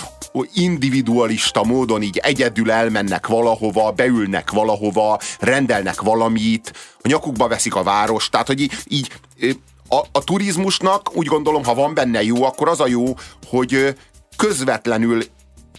[0.55, 8.29] individualista módon így egyedül elmennek valahova, beülnek valahova, rendelnek valamit, a nyakukba veszik a város,
[8.29, 9.11] tehát hogy így, így
[9.89, 13.05] a, a turizmusnak úgy gondolom, ha van benne jó, akkor az a jó,
[13.47, 13.97] hogy
[14.37, 15.23] közvetlenül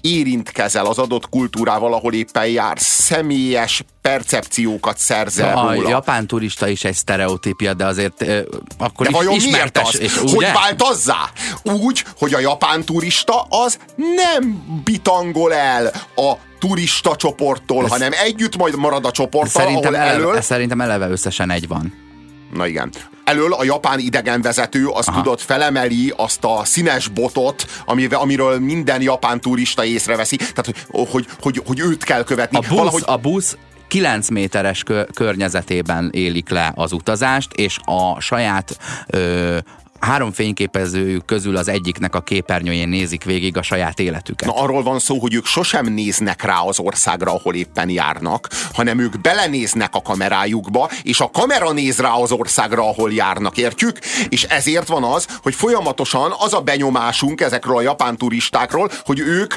[0.01, 5.89] érintkezel az adott kultúrával, ahol éppen jár, személyes percepciókat szerzel a róla.
[5.89, 8.39] japán turista is egy sztereotípia, de azért uh,
[8.77, 9.99] akkor de is vajon miért az?
[9.99, 11.29] És, hogy változzá?
[11.63, 18.57] Úgy, hogy a japán turista az nem bitangol el a turista csoporttól, ez hanem együtt
[18.57, 20.23] majd marad a csoporttal, szerintem ahol elől...
[20.23, 22.10] Eleve, szerintem eleve összesen egy van.
[22.53, 22.91] Na igen.
[23.23, 25.21] Elől a japán idegenvezető az Aha.
[25.21, 30.35] tudott felemeli azt a színes botot, amivel, amiről minden japán turista észreveszi.
[30.35, 32.57] Tehát, hogy, hogy, hogy, hogy őt kell követni.
[32.57, 33.03] A busz, Valahogy...
[33.05, 34.83] a busz 9 méteres
[35.13, 39.57] környezetében élik le az utazást, és a saját ö,
[40.01, 44.47] három fényképezőjük közül az egyiknek a képernyőjén nézik végig a saját életüket.
[44.47, 48.99] Na arról van szó, hogy ők sosem néznek rá az országra, ahol éppen járnak, hanem
[48.99, 53.99] ők belenéznek a kamerájukba, és a kamera néz rá az országra, ahol járnak, értjük?
[54.29, 59.55] És ezért van az, hogy folyamatosan az a benyomásunk ezekről a japán turistákról, hogy ők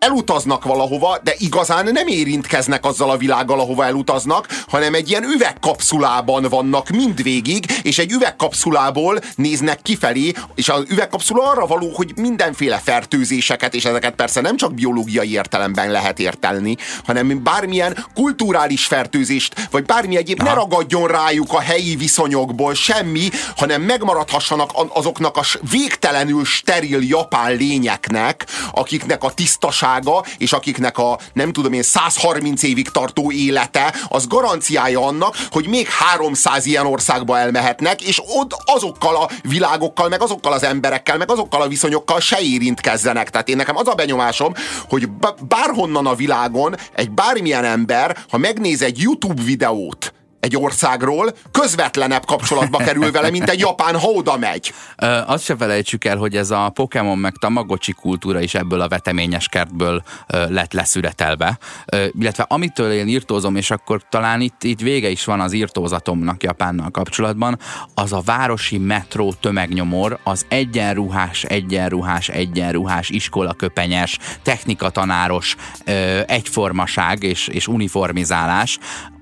[0.00, 6.42] elutaznak valahova, de igazán nem érintkeznek azzal a világgal, ahova elutaznak, hanem egy ilyen üvegkapszulában
[6.42, 13.74] vannak mindvégig, és egy üvegkapszulából néznek kifelé, és az üvegkapszula arra való, hogy mindenféle fertőzéseket,
[13.74, 20.16] és ezeket persze nem csak biológiai értelemben lehet értelni, hanem bármilyen kulturális fertőzést, vagy bármi
[20.16, 27.56] egyéb, ne ragadjon rájuk a helyi viszonyokból semmi, hanem megmaradhassanak azoknak a végtelenül steril japán
[27.56, 33.94] lényeknek, akiknek a tisztaság gazdasága, és akiknek a nem tudom én 130 évig tartó élete,
[34.08, 40.22] az garanciája annak, hogy még 300 ilyen országba elmehetnek, és ott azokkal a világokkal, meg
[40.22, 43.30] azokkal az emberekkel, meg azokkal a viszonyokkal se érintkezzenek.
[43.30, 44.54] Tehát én nekem az a benyomásom,
[44.88, 45.08] hogy
[45.48, 52.78] bárhonnan a világon egy bármilyen ember, ha megnéz egy YouTube videót, egy országról közvetlenebb kapcsolatba
[52.78, 54.72] kerül vele, mint egy japán, ha oda megy.
[54.96, 58.88] Ö, azt se felejtsük el, hogy ez a Pokémon meg Tamagotchi kultúra is ebből a
[58.88, 61.58] veteményes kertből ö, lett leszüretelve.
[61.86, 66.42] Ö, illetve amitől én írtózom, és akkor talán itt, itt vége is van az írtózatomnak
[66.42, 67.58] Japánnal kapcsolatban,
[67.94, 77.68] az a városi metró tömegnyomor, az egyenruhás, egyenruhás, egyenruhás, iskolaköpenyes, technikatanáros ö, egyformaság és, és
[77.68, 78.78] uniformizálás,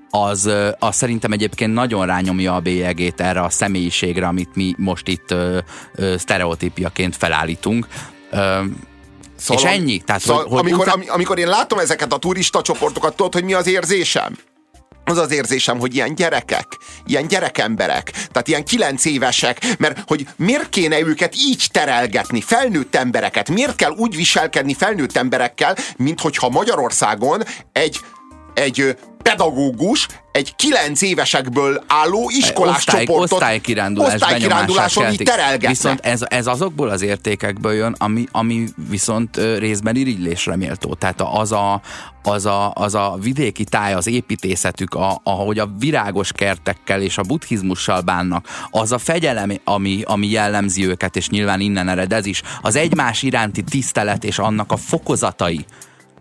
[0.09, 5.31] az, az szerintem egyébként nagyon rányomja a bélyegét erre a személyiségre, amit mi most itt
[5.31, 5.57] ö,
[5.95, 7.87] ö, sztereotípiaként felállítunk.
[8.31, 8.61] Ö,
[9.49, 9.99] És ennyi.
[9.99, 13.33] Tehát, szóval, hogy, hogy amikor, utá- ami, amikor én látom ezeket a turista csoportokat, tudod,
[13.33, 14.37] hogy mi az érzésem?
[15.03, 16.67] Az az érzésem, hogy ilyen gyerekek,
[17.05, 23.49] ilyen gyerekemberek, tehát ilyen kilenc évesek, mert hogy miért kéne őket így terelgetni, felnőtt embereket,
[23.49, 27.99] miért kell úgy viselkedni felnőtt emberekkel, mint hogyha Magyarországon egy,
[28.53, 35.69] egy pedagógus egy kilenc évesekből álló iskolás osztály, csoportot osztálykirándulás osztálykiránduláson így benyomását terelgetne.
[35.69, 40.93] Viszont ez, ez azokból az értékekből jön, ami, ami viszont részben irigylésre méltó.
[40.93, 41.81] Tehát az a,
[42.23, 47.21] az a, az a vidéki táj, az építészetük, a, ahogy a virágos kertekkel és a
[47.21, 52.41] buddhizmussal bánnak, az a fegyelem, ami, ami jellemzi őket, és nyilván innen ered ez is,
[52.61, 55.65] az egymás iránti tisztelet és annak a fokozatai,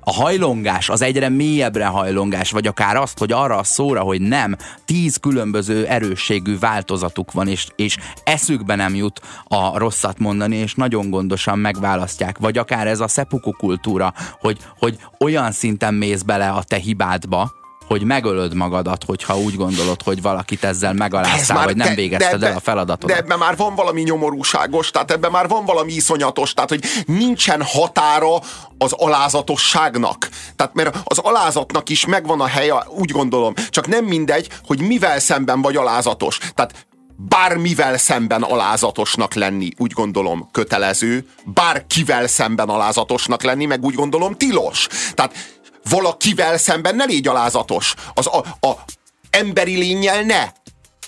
[0.08, 4.56] a hajlongás, az egyre mélyebbre hajlongás, vagy akár azt, hogy arra a szóra, hogy nem,
[4.84, 11.10] tíz különböző erősségű változatuk van, és, és eszükbe nem jut a rosszat mondani, és nagyon
[11.10, 12.38] gondosan megválasztják.
[12.38, 17.52] Vagy akár ez a seppuku kultúra, hogy, hogy olyan szinten mész bele a te hibádba,
[17.88, 22.46] hogy megölöd magadat, hogyha úgy gondolod, hogy valakit ezzel Ez megaláztál, vagy nem végezted de
[22.46, 23.10] el a feladatot.
[23.10, 27.62] De ebben már van valami nyomorúságos, tehát ebben már van valami iszonyatos, tehát hogy nincsen
[27.62, 28.40] határa
[28.78, 30.28] az alázatosságnak.
[30.56, 35.18] Tehát mert az alázatnak is megvan a helye, úgy gondolom, csak nem mindegy, hogy mivel
[35.18, 36.38] szemben vagy alázatos.
[36.54, 36.86] Tehát
[37.28, 44.86] bármivel szemben alázatosnak lenni, úgy gondolom kötelező, bárkivel szemben alázatosnak lenni, meg úgy gondolom tilos.
[45.14, 45.57] Tehát
[45.88, 47.94] valakivel szemben ne légy alázatos.
[48.14, 48.84] Az a, a
[49.30, 50.48] emberi lényel ne.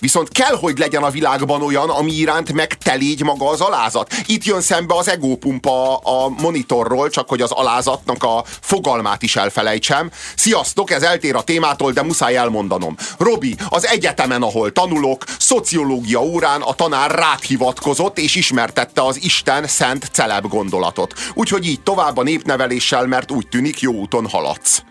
[0.01, 2.77] Viszont kell, hogy legyen a világban olyan, ami iránt meg
[3.23, 4.13] maga az alázat.
[4.25, 10.11] Itt jön szembe az egópumpa a monitorról, csak hogy az alázatnak a fogalmát is elfelejtsem.
[10.35, 12.95] Sziasztok, ez eltér a témától, de muszáj elmondanom.
[13.17, 19.67] Robi, az egyetemen, ahol tanulok, szociológia órán a tanár rád hivatkozott, és ismertette az Isten
[19.67, 21.13] szent celeb gondolatot.
[21.33, 24.83] Úgyhogy így tovább a népneveléssel, mert úgy tűnik, jó úton haladsz.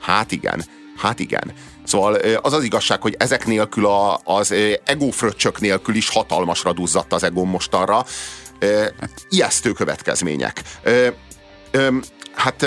[0.00, 0.64] Hát igen,
[0.96, 1.52] hát igen.
[1.84, 4.54] Szóval az az igazság, hogy ezek nélkül a, az
[4.84, 8.04] egófröccsök nélkül is hatalmasra duzzadt az egóm mostanra.
[9.28, 10.62] Ijesztő következmények.
[12.34, 12.66] Hát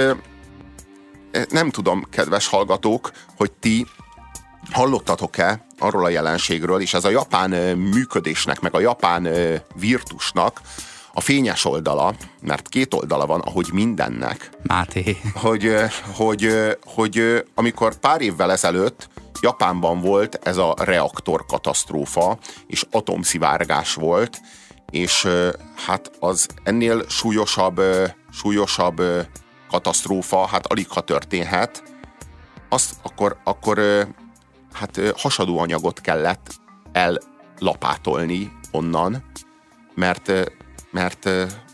[1.49, 3.85] nem tudom, kedves hallgatók, hogy ti
[4.71, 9.27] hallottatok-e arról a jelenségről, és ez a japán működésnek, meg a japán
[9.75, 10.61] virtusnak
[11.17, 15.17] a fényes oldala, mert két oldala van, ahogy mindennek, Máté.
[15.33, 15.75] hogy,
[16.15, 16.49] hogy,
[16.85, 19.09] hogy amikor pár évvel ezelőtt
[19.41, 22.37] Japánban volt ez a reaktor katasztrófa,
[22.67, 24.39] és atomszivárgás volt,
[24.89, 25.27] és
[25.85, 27.81] hát az ennél súlyosabb,
[28.31, 29.01] súlyosabb
[29.69, 31.83] katasztrófa, hát alig ha történhet,
[32.69, 34.07] azt akkor, akkor
[34.73, 36.55] hát hasadó anyagot kellett
[36.91, 39.23] ellapátolni onnan,
[39.93, 40.31] mert,
[40.95, 41.29] mert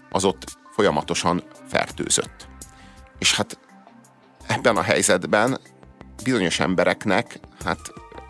[0.09, 2.47] az ott folyamatosan fertőzött.
[3.19, 3.59] És hát
[4.47, 5.59] ebben a helyzetben
[6.24, 7.80] bizonyos embereknek hát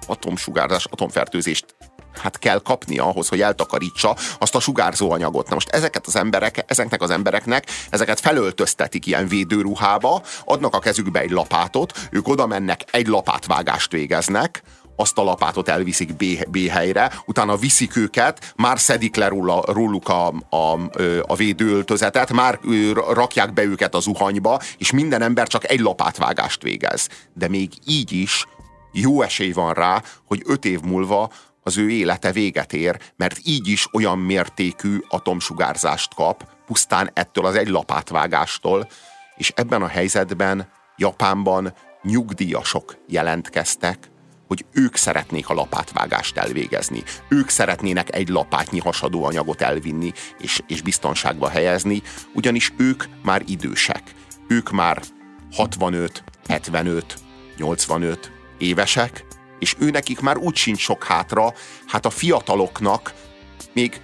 [0.07, 1.75] atomsugárzás, atomfertőzést
[2.21, 5.47] hát kell kapnia ahhoz, hogy eltakarítsa azt a sugárzó anyagot.
[5.47, 11.19] Na most ezeket az emberek, ezeknek az embereknek, ezeket felöltöztetik ilyen védőruhába, adnak a kezükbe
[11.19, 14.63] egy lapátot, ők oda mennek, egy lapátvágást végeznek,
[15.01, 20.09] azt a lapátot elviszik B, B helyre, utána viszik őket, már szedik le róla, róluk
[20.09, 20.79] a, a,
[21.21, 22.59] a védőöltözetet, már
[23.09, 27.07] rakják be őket a zuhanyba, és minden ember csak egy lapátvágást végez.
[27.33, 28.45] De még így is
[28.91, 31.31] jó esély van rá, hogy öt év múlva
[31.63, 37.55] az ő élete véget ér, mert így is olyan mértékű atomsugárzást kap, pusztán ettől az
[37.55, 38.87] egy lapátvágástól,
[39.35, 41.73] és ebben a helyzetben Japánban
[42.03, 44.10] nyugdíjasok jelentkeztek,
[44.51, 47.03] hogy ők szeretnék a lapátvágást elvégezni.
[47.29, 52.01] Ők szeretnének egy lapátnyi hasadó anyagot elvinni és, és biztonságba helyezni,
[52.33, 54.01] ugyanis ők már idősek.
[54.47, 55.01] Ők már
[55.51, 57.19] 65, 75,
[57.57, 59.25] 85 évesek,
[59.59, 61.53] és ő nekik már úgy sincs sok hátra,
[61.87, 63.13] hát a fiataloknak
[63.73, 64.01] még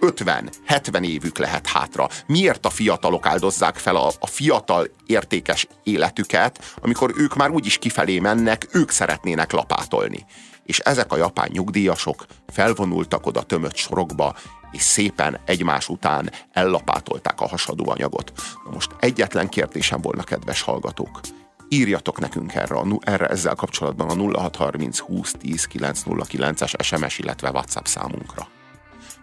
[0.00, 2.08] 50-70 évük lehet hátra.
[2.26, 8.18] Miért a fiatalok áldozzák fel a, a fiatal értékes életüket, amikor ők már úgyis kifelé
[8.18, 10.24] mennek, ők szeretnének lapátolni.
[10.64, 14.34] És ezek a japán nyugdíjasok felvonultak oda tömött sorokba,
[14.70, 18.32] és szépen egymás után ellapátolták a hasadó anyagot.
[18.64, 21.20] Na most egyetlen kérdésem volna, kedves hallgatók.
[21.68, 27.84] Írjatok nekünk erre, a, erre ezzel kapcsolatban a 0630 20 10 909-es SMS, illetve WhatsApp
[27.84, 28.48] számunkra.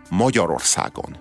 [0.09, 1.19] Magyarországon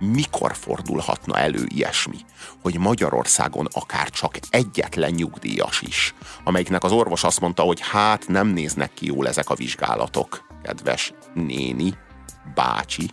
[0.00, 2.18] mikor fordulhatna elő ilyesmi,
[2.62, 6.14] hogy Magyarországon akár csak egyetlen nyugdíjas is,
[6.44, 11.12] amelyiknek az orvos azt mondta, hogy hát nem néznek ki jól ezek a vizsgálatok, kedves
[11.34, 11.94] néni,
[12.54, 13.10] bácsi,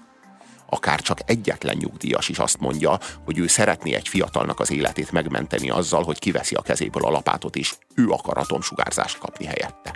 [0.70, 5.70] akár csak egyetlen nyugdíjas is azt mondja, hogy ő szeretné egy fiatalnak az életét megmenteni
[5.70, 9.94] azzal, hogy kiveszi a kezéből a lapátot, és ő akar atomsugárzást kapni helyette.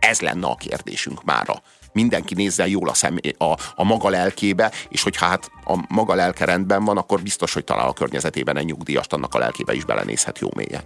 [0.00, 1.62] Ez lenne a kérdésünk mára.
[1.92, 6.44] Mindenki nézzen jól a, szem, a, a maga lelkébe, és hogyha hát a maga lelke
[6.44, 10.38] rendben van, akkor biztos, hogy talál a környezetében egy nyugdíjast, annak a lelkébe is belenézhet
[10.38, 10.82] jó mélyen.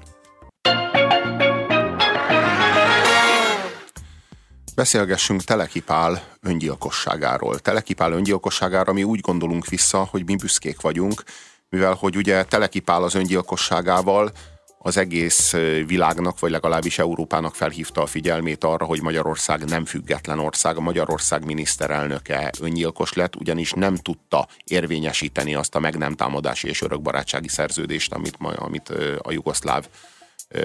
[4.74, 7.58] Beszélgessünk Telekipál öngyilkosságáról.
[7.58, 11.22] Telekipál öngyilkosságára mi úgy gondolunk vissza, hogy mi büszkék vagyunk,
[11.68, 14.32] mivel hogy ugye Telekipál az öngyilkosságával
[14.78, 15.52] az egész
[15.86, 20.76] világnak, vagy legalábbis Európának felhívta a figyelmét arra, hogy Magyarország nem független ország.
[20.76, 26.82] A Magyarország miniszterelnöke öngyilkos lett, ugyanis nem tudta érvényesíteni azt a meg nem támadási és
[26.82, 29.88] örökbarátsági szerződést, amit, amit a jugoszláv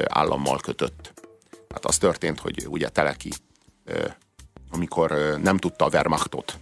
[0.07, 1.13] állammal kötött.
[1.73, 3.29] Hát az történt, hogy ugye Teleki
[4.71, 6.59] amikor nem tudta a Wehrmachtot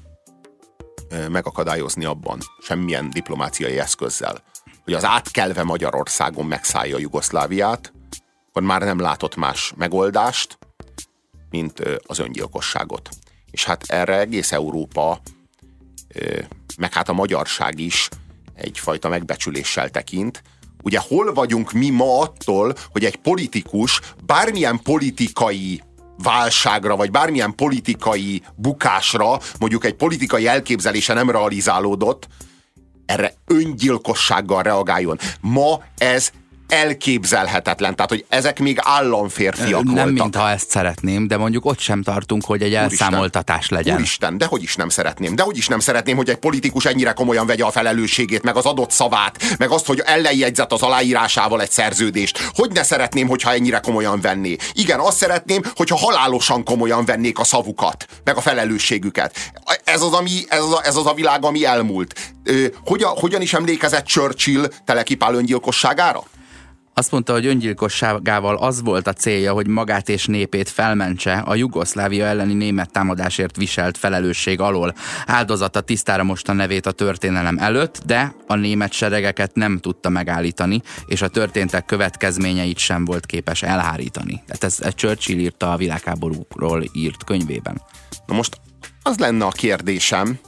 [1.30, 4.44] megakadályozni abban semmilyen diplomáciai eszközzel,
[4.90, 7.94] hogy az átkelve Magyarországon megszállja Jugoszláviát,
[8.50, 10.58] akkor már nem látott más megoldást,
[11.50, 13.10] mint az öngyilkosságot.
[13.52, 15.22] És hát erre egész Európa,
[16.78, 18.10] meg hát a magyarság is
[18.56, 20.44] egyfajta megbecsüléssel tekint.
[20.84, 25.84] Ugye hol vagyunk mi ma attól, hogy egy politikus bármilyen politikai
[26.18, 32.28] válságra, vagy bármilyen politikai bukásra, mondjuk egy politikai elképzelése nem realizálódott,
[33.10, 35.18] erre öngyilkossággal reagáljon.
[35.42, 36.32] Ma ez
[36.70, 37.96] elképzelhetetlen.
[37.96, 40.14] Tehát, hogy ezek még államférfiak Nem voltak.
[40.14, 43.96] mintha ezt szeretném, de mondjuk ott sem tartunk, hogy egy elszámoltatás legyen.
[43.96, 45.36] Úristen, de hogy is nem szeretném.
[45.36, 48.66] De hogy is nem szeretném, hogy egy politikus ennyire komolyan vegye a felelősségét, meg az
[48.66, 52.40] adott szavát, meg azt, hogy ellenjegyzett az aláírásával egy szerződést.
[52.54, 54.56] Hogy ne szeretném, hogyha ennyire komolyan venné.
[54.74, 59.36] Igen, azt szeretném, hogyha halálosan komolyan vennék a szavukat, meg a felelősségüket.
[59.84, 62.14] Ez az, ami, ez az, a, ez az a világ, ami elmúlt.
[62.86, 66.24] hogyan, hogyan is emlékezett Churchill telekipál öngyilkosságára?
[67.00, 72.26] Azt mondta, hogy öngyilkosságával az volt a célja, hogy magát és népét felmentse a Jugoszlávia
[72.26, 74.94] elleni német támadásért viselt felelősség alól.
[75.26, 81.22] Áldozata tisztára most nevét a történelem előtt, de a német seregeket nem tudta megállítani, és
[81.22, 84.44] a történtek következményeit sem volt képes elhárítani.
[84.46, 87.82] Tehát ez, ez Churchill írta a világháborúról írt könyvében.
[88.26, 88.58] Na most
[89.04, 90.40] az lenne a kérdésem,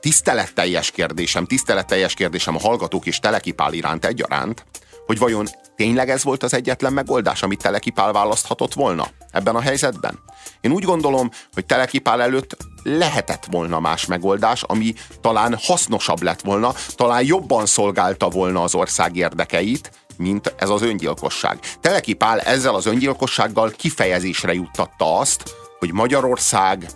[0.00, 4.64] tiszteletteljes kérdésem, tiszteletteljes kérdésem a hallgatók és Telekipál iránt egyaránt,
[5.06, 5.46] hogy vajon
[5.76, 10.18] tényleg ez volt az egyetlen megoldás, amit Telekipál választhatott volna ebben a helyzetben?
[10.60, 16.74] Én úgy gondolom, hogy Telekipál előtt lehetett volna más megoldás, ami talán hasznosabb lett volna,
[16.94, 21.58] talán jobban szolgálta volna az ország érdekeit, mint ez az öngyilkosság.
[21.80, 26.86] Telekipál ezzel az öngyilkossággal kifejezésre juttatta azt, hogy Magyarország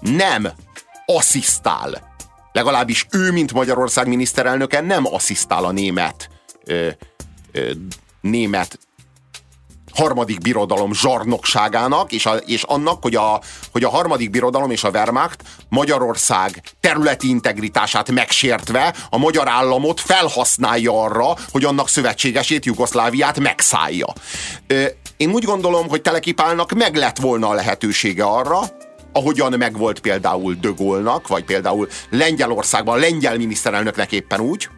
[0.00, 0.48] nem
[1.06, 2.16] asszisztál,
[2.52, 6.28] legalábbis ő, mint Magyarország miniszterelnöke nem asszisztál a német
[6.70, 6.88] ö,
[7.52, 7.70] ö,
[8.20, 8.78] német
[9.94, 13.40] harmadik birodalom zsarnokságának, és, a, és annak, hogy a,
[13.72, 21.02] hogy a harmadik birodalom és a Wehrmacht Magyarország területi integritását megsértve a magyar államot felhasználja
[21.02, 24.06] arra, hogy annak szövetségesét, Jugoszláviát megszállja.
[25.16, 28.60] Én úgy gondolom, hogy Telekipálnak meg lett volna a lehetősége arra,
[29.12, 34.68] ahogyan megvolt például Dögolnak, vagy például Lengyelországban, lengyel miniszterelnöknek éppen úgy,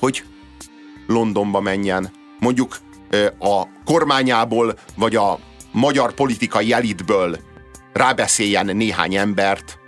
[0.00, 0.24] hogy
[1.06, 2.78] Londonba menjen, mondjuk
[3.38, 5.38] a kormányából, vagy a
[5.72, 7.38] magyar politikai elitből
[7.92, 9.78] rábeszéljen néhány embert,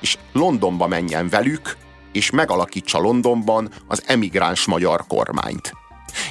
[0.00, 1.76] és Londonba menjen velük,
[2.12, 5.72] és megalakítsa Londonban az emigráns magyar kormányt.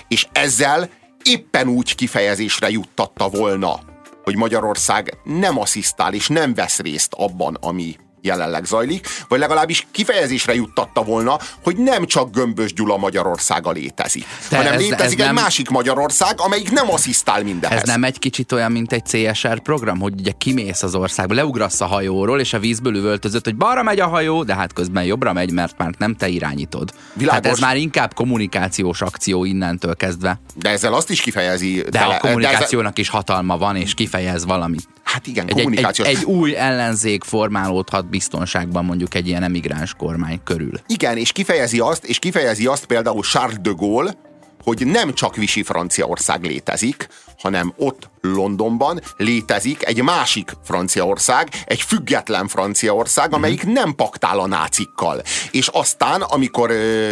[0.08, 0.90] És ezzel
[1.24, 3.80] éppen úgy kifejezésre juttatta volna,
[4.24, 7.96] hogy Magyarország nem asszisztál és nem vesz részt abban, ami
[8.26, 14.58] jelenleg zajlik, vagy legalábbis kifejezésre juttatta volna, hogy nem csak Gömbös Gyula Magyarországa létezik, De
[14.58, 15.44] hanem ez, létezik ez egy nem...
[15.44, 17.82] másik Magyarország, amelyik nem asszisztál mindenhez.
[17.82, 21.82] Ez nem egy kicsit olyan, mint egy CSR program, hogy ugye kimész az országba, leugrasz
[21.82, 25.34] a hajóról, és a vízből üvöltözött, hogy balra megy a hajó, de hát közben jobbra
[25.34, 26.94] megy, mert már nem te irányítod.
[27.14, 27.44] Világos.
[27.44, 30.40] Hát ez már inkább kommunikációs akció innentől kezdve.
[30.56, 31.82] De ezzel azt is kifejezi.
[31.82, 33.04] De tele, a kommunikációnak ezzel...
[33.04, 34.88] is hatalma van, és kifejez valamit.
[35.06, 36.08] Hát igen, egy, kommunikációs.
[36.08, 40.80] Egy, egy, egy új ellenzék formálódhat biztonságban mondjuk egy ilyen emigráns kormány körül.
[40.88, 44.18] Igen, és kifejezi azt, és kifejezi azt például Charles de Gaulle,
[44.66, 47.08] hogy nem csak Visi Franciaország létezik,
[47.38, 53.36] hanem ott Londonban létezik egy másik Franciaország, egy független Franciaország, mhm.
[53.36, 55.22] amelyik nem paktál a nácikkal.
[55.52, 56.72] És aztán, amikor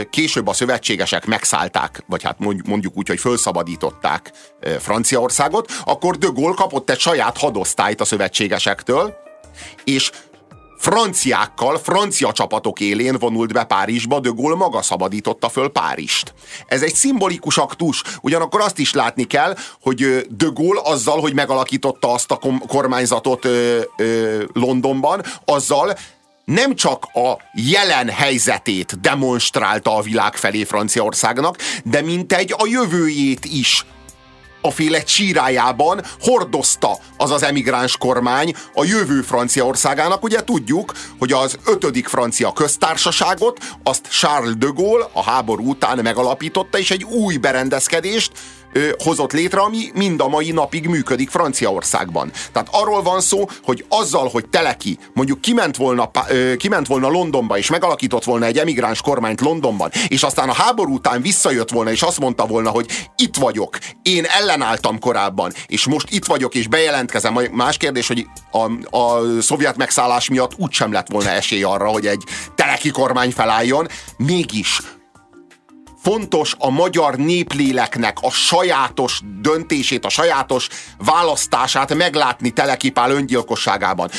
[0.10, 4.32] később a szövetségesek megszállták, vagy hát mondjuk úgy, hogy felszabadították
[4.80, 9.14] Franciaországot, akkor de Gaulle kapott egy saját hadosztályt a szövetségesektől,
[9.84, 10.12] és
[10.84, 16.34] franciákkal, francia csapatok élén vonult be Párizsba, de Gaulle maga szabadította föl Párizst.
[16.68, 22.14] Ez egy szimbolikus aktus, ugyanakkor azt is látni kell, hogy de Gaulle azzal, hogy megalakította
[22.14, 23.48] azt a kormányzatot
[24.54, 25.98] Londonban, azzal
[26.46, 33.86] nem csak a jelen helyzetét demonstrálta a világ felé Franciaországnak, de mintegy a jövőjét is
[34.66, 40.24] a féle csírájában hordozta az az emigráns kormány a jövő Franciaországának.
[40.24, 46.78] Ugye tudjuk, hogy az ötödik francia köztársaságot azt Charles de Gaulle a háború után megalapította,
[46.78, 48.32] és egy új berendezkedést
[49.04, 52.32] hozott létre, ami mind a mai napig működik Franciaországban.
[52.52, 56.12] Tehát arról van szó, hogy azzal, hogy Teleki mondjuk kiment volna,
[56.58, 61.22] kiment volna Londonba, és megalakított volna egy emigráns kormányt Londonban, és aztán a háború után
[61.22, 66.26] visszajött volna, és azt mondta volna, hogy itt vagyok, én ellenálltam korábban, és most itt
[66.26, 67.38] vagyok, és bejelentkezem.
[67.52, 72.24] Más kérdés, hogy a, a szovjet megszállás miatt úgysem lett volna esély arra, hogy egy
[72.56, 73.88] teleki kormány felálljon.
[74.18, 74.80] Mégis
[76.04, 84.10] fontos a magyar népléleknek a sajátos döntését, a sajátos választását meglátni Telekipál öngyilkosságában.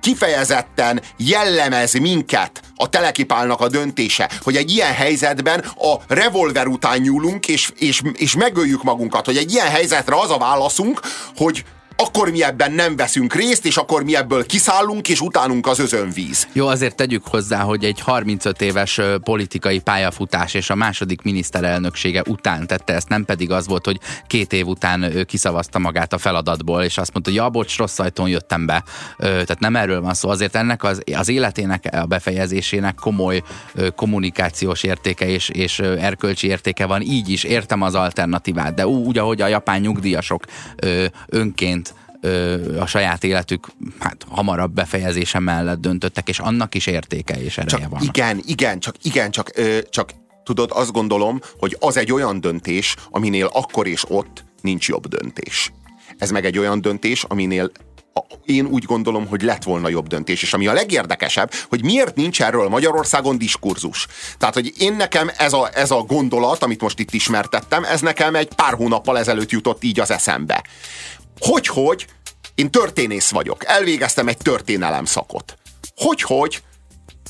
[0.00, 7.48] Kifejezetten jellemez minket a Telekipálnak a döntése, hogy egy ilyen helyzetben a revolver után nyúlunk,
[7.48, 11.00] és, és, és megöljük magunkat, hogy egy ilyen helyzetre az a válaszunk,
[11.36, 11.64] hogy
[11.96, 16.48] akkor mi ebben nem veszünk részt, és akkor mi ebből kiszállunk, és utánunk az özönvíz.
[16.52, 22.66] Jó, azért tegyük hozzá, hogy egy 35 éves politikai pályafutás és a második miniszterelnöksége után
[22.66, 26.98] tette ezt, nem pedig az volt, hogy két év után kiszavazta magát a feladatból, és
[26.98, 28.84] azt mondta, hogy ja, bocs, rossz ajtón jöttem be.
[29.18, 30.28] Tehát nem erről van szó.
[30.28, 33.42] Azért ennek az, az életének a befejezésének komoly
[33.96, 37.02] kommunikációs értéke és, és erkölcsi értéke van.
[37.02, 40.44] Így is értem az alternatívát, de úgy, ahogy a japán nyugdíjasok
[41.26, 41.85] önként
[42.78, 43.66] a saját életük
[43.98, 48.02] hát hamarabb befejezése mellett döntöttek, és annak is értéke és ereje csak van.
[48.02, 50.10] Igen, igen, csak igen, csak, ö, csak
[50.44, 55.72] tudod, azt gondolom, hogy az egy olyan döntés, aminél akkor és ott nincs jobb döntés.
[56.18, 57.70] Ez meg egy olyan döntés, aminél
[58.44, 60.42] én úgy gondolom, hogy lett volna jobb döntés.
[60.42, 64.06] És ami a legérdekesebb, hogy miért nincs erről Magyarországon diskurzus.
[64.38, 68.34] Tehát, hogy én nekem ez a, ez a gondolat, amit most itt ismertettem, ez nekem
[68.34, 70.64] egy pár hónappal ezelőtt jutott így az eszembe.
[71.38, 72.06] Hogy-hogy
[72.56, 75.58] én történész vagyok, elvégeztem egy történelem szakot.
[75.96, 76.62] Hogy-hogy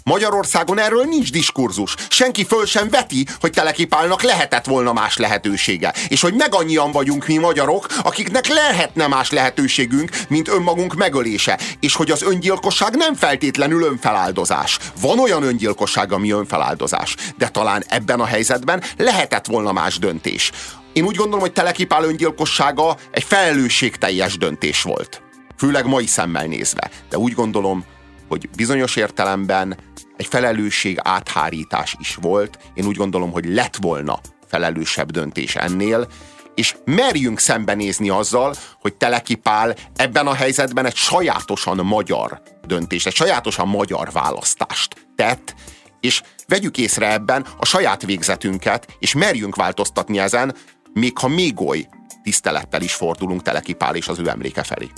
[0.04, 1.94] Magyarországon erről nincs diskurzus.
[2.08, 5.94] Senki föl sem veti, hogy telekipálnak lehetett volna más lehetősége.
[6.08, 11.58] És hogy meg annyian vagyunk mi magyarok, akiknek lehetne más lehetőségünk, mint önmagunk megölése.
[11.80, 14.78] És hogy az öngyilkosság nem feltétlenül önfeláldozás.
[15.00, 17.16] Van olyan öngyilkosság, ami önfeláldozás.
[17.38, 20.52] De talán ebben a helyzetben lehetett volna más döntés.
[20.96, 25.22] Én úgy gondolom, hogy Telekipál öngyilkossága egy felelősségteljes döntés volt.
[25.56, 26.90] Főleg mai szemmel nézve.
[27.08, 27.84] De úgy gondolom,
[28.28, 29.76] hogy bizonyos értelemben
[30.16, 32.58] egy felelősség áthárítás is volt.
[32.74, 36.08] Én úgy gondolom, hogy lett volna felelősebb döntés ennél,
[36.54, 43.68] és merjünk szembenézni azzal, hogy Telekipál ebben a helyzetben egy sajátosan magyar döntés, egy sajátosan
[43.68, 45.54] magyar választást tett,
[46.00, 50.54] és vegyük észre ebben a saját végzetünket, és merjünk változtatni ezen,
[50.96, 51.86] még ha még oly
[52.22, 54.88] tisztelettel is fordulunk Telekipál és az ő emléke felé.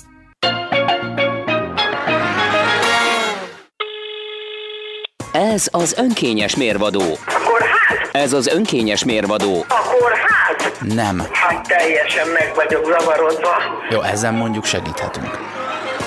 [5.32, 7.02] Ez az önkényes mérvadó.
[7.26, 8.08] Akkor hát?
[8.12, 9.64] Ez az önkényes mérvadó.
[9.68, 10.80] Akkor hát?
[10.80, 11.26] Nem.
[11.32, 13.50] Hát teljesen meg vagyok zavarodva.
[13.90, 15.38] Jó, ezen mondjuk segíthetünk.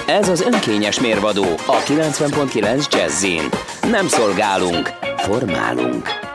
[0.08, 3.50] Ez az önkényes mérvadó a 90.9 Jazzin.
[3.90, 6.31] Nem szolgálunk, formálunk.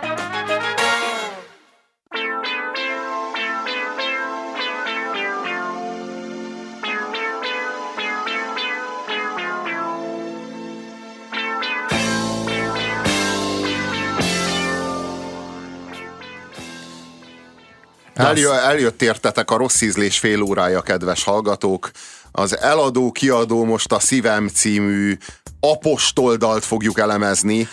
[18.17, 21.91] Eljö, eljött értetek a rossz ízlés fél órája, kedves hallgatók.
[22.33, 25.17] Az Eladó kiadó most a Szívem című
[25.61, 27.69] apostoldalt fogjuk elemezni,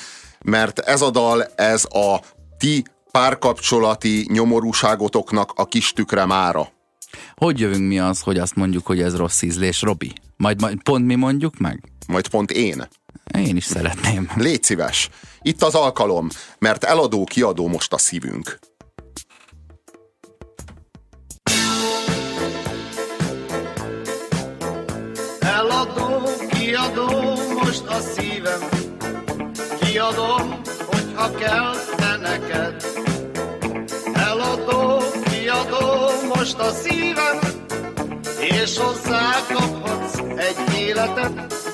[0.45, 2.21] mert ez a dal, ez a
[2.57, 6.71] ti párkapcsolati nyomorúságotoknak a kis tükre mára.
[7.35, 10.13] Hogy jövünk mi az, hogy azt mondjuk, hogy ez rossz ízlés, Robi?
[10.37, 11.83] Majd, majd pont mi mondjuk meg?
[12.07, 12.87] Majd pont én.
[13.37, 14.31] Én is szeretném.
[14.35, 15.09] Légy szíves.
[15.41, 16.27] Itt az alkalom,
[16.59, 18.59] mert eladó kiadó most a szívünk.
[25.83, 27.09] Eladó, kiadó
[27.63, 28.59] most a szívem,
[29.79, 32.85] kiadom, hogyha kell te neked.
[34.13, 37.39] Eladó, kiadó most a szívem,
[38.39, 41.72] és hozzá kaphatsz egy életet.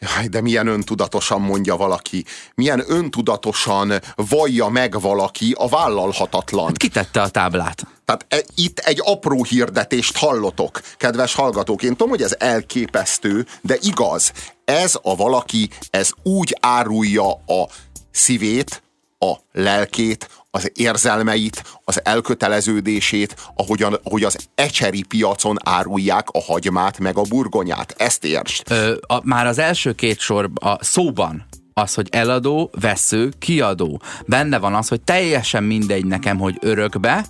[0.00, 2.24] Háj, de milyen öntudatosan mondja valaki,
[2.54, 6.72] milyen öntudatosan vallja meg valaki a vállalhatatlan.
[6.72, 7.86] Kitette a táblát.
[8.04, 11.82] Tehát e, itt egy apró hirdetést hallotok, kedves hallgatók.
[11.82, 14.32] Én tudom, hogy ez elképesztő, de igaz.
[14.64, 17.68] Ez a valaki, ez úgy árulja a
[18.10, 18.82] szívét,
[19.18, 27.16] a lelkét, az érzelmeit, az elköteleződését, ahogyan, ahogy az ecseri piacon árulják a hagymát meg
[27.18, 27.94] a burgonyát.
[27.98, 28.70] Ezt értsd.
[28.70, 34.02] Ö, a, már az első két sor a szóban az, hogy eladó, vesző, kiadó.
[34.26, 37.26] Benne van az, hogy teljesen mindegy nekem, hogy örökbe,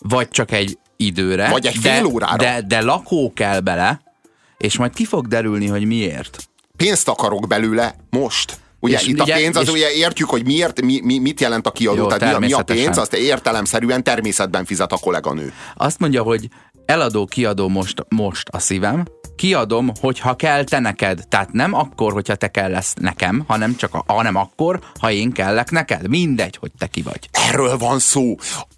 [0.00, 1.50] vagy csak egy időre.
[1.50, 2.36] Vagy egy de, fél órára.
[2.36, 4.00] De, de lakó kell bele,
[4.56, 6.48] és majd ki fog derülni, hogy miért.
[6.76, 8.58] Pénzt akarok belőle most.
[8.80, 11.66] Ugye És itt ugye- a pénz, az ugye értjük, hogy miért, mi, mi, mit jelent
[11.66, 15.52] a kiadó, Jó, tehát mi a, pénz, azt értelemszerűen természetben fizet a kolléganő.
[15.74, 16.48] Azt mondja, hogy
[16.86, 19.04] eladó, kiadó most, most a szívem,
[19.36, 21.28] kiadom, hogyha kell te neked.
[21.28, 25.32] Tehát nem akkor, hogyha te kell lesz nekem, hanem csak a, hanem akkor, ha én
[25.32, 26.08] kellek neked.
[26.08, 27.28] Mindegy, hogy te ki vagy.
[27.32, 28.34] Erről van szó.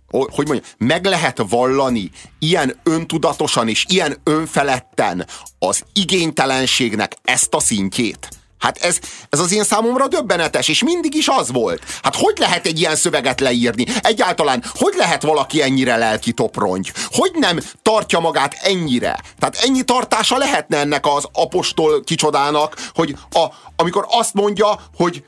[0.09, 5.27] Hogy mondjam, meg lehet vallani ilyen öntudatosan és ilyen önfeledten
[5.59, 8.29] az igénytelenségnek ezt a szintjét.
[8.61, 8.99] Hát ez,
[9.29, 11.83] ez az én számomra döbbenetes, és mindig is az volt.
[12.03, 13.87] Hát hogy lehet egy ilyen szöveget leírni?
[14.03, 16.93] Egyáltalán, hogy lehet valaki ennyire lelki toprongy?
[17.11, 19.21] Hogy nem tartja magát ennyire?
[19.39, 23.47] Tehát ennyi tartása lehetne ennek az apostol kicsodának, hogy a,
[23.77, 25.25] amikor azt mondja, hogy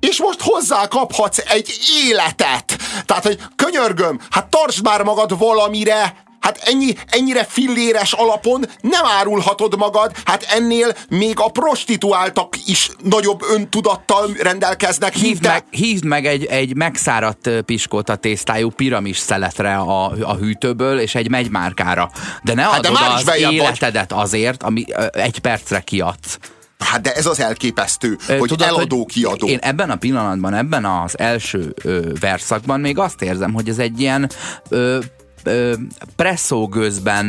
[0.00, 2.78] és most hozzá kaphatsz egy életet.
[3.06, 9.76] Tehát, hogy könyörgöm, hát tartsd már magad valamire, Hát ennyi, ennyire filléres alapon nem árulhatod
[9.78, 15.14] magad, hát ennél még a prostituáltak is nagyobb öntudattal rendelkeznek.
[15.14, 15.48] Hívd te.
[15.48, 21.14] meg, hívd meg egy, egy megszáradt ö, piskóta tésztájú piramis szeletre a, a hűtőből, és
[21.14, 22.10] egy megymárkára.
[22.42, 23.54] De ne Hát hát de adod már is az bejebb vagy.
[23.54, 26.38] életedet azért, ami egy percre kiadsz.
[26.78, 29.46] Hát de ez az elképesztő, Ö, hogy tudod, eladó, hogy kiadó.
[29.46, 34.00] Én ebben a pillanatban, ebben az első ö, verszakban még azt érzem, hogy ez egy
[34.00, 34.30] ilyen
[34.68, 34.98] ö,
[35.44, 35.74] ö,
[36.16, 37.26] presszógőzben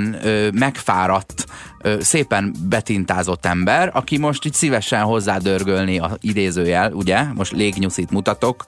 [0.53, 1.45] megfáradt,
[1.82, 8.66] ö, szépen betintázott ember, aki most így szívesen hozzádörgölni a idézőjel, ugye, most légnyuszit mutatok,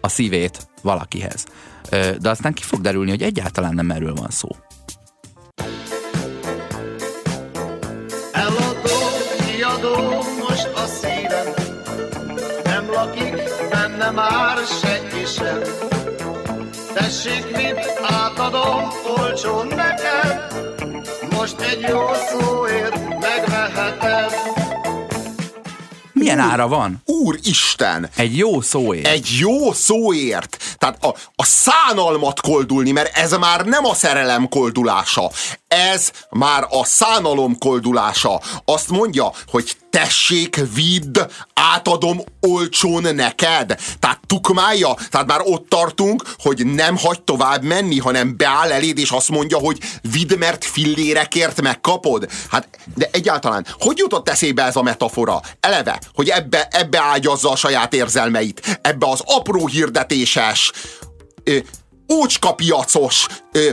[0.00, 1.46] a szívét valakihez.
[1.90, 4.48] Ö, de aztán ki fog derülni, hogy egyáltalán nem erről van szó.
[17.28, 20.46] Tessék, mit átadom olcsón neked,
[21.30, 24.32] most egy jó szóért megveheted.
[26.12, 27.02] Milyen ára van?
[27.04, 28.08] Úristen!
[28.16, 29.06] Egy jó szóért.
[29.06, 30.56] egy jó szóért.
[30.78, 35.30] Tehát a, a szánalmat koldulni, mert ez már nem a szerelem koldulása.
[35.68, 38.40] Ez már a szánalom koldulása.
[38.64, 41.18] Azt mondja, hogy tessék, vidd,
[41.54, 43.74] átadom olcsón neked.
[44.00, 49.10] Tehát tukmája, tehát már ott tartunk, hogy nem hagy tovább menni, hanem beáll eléd, és
[49.10, 49.78] azt mondja, hogy
[50.12, 52.28] vidd, mert fillérekért megkapod.
[52.50, 55.40] Hát, de egyáltalán, hogy jutott eszébe ez a metafora?
[55.60, 60.72] Eleve, hogy ebbe, ebbe ágyazza a saját érzelmeit, ebbe az apró hirdetéses,
[61.44, 61.58] ö,
[62.12, 63.70] ócskapiacos, ö,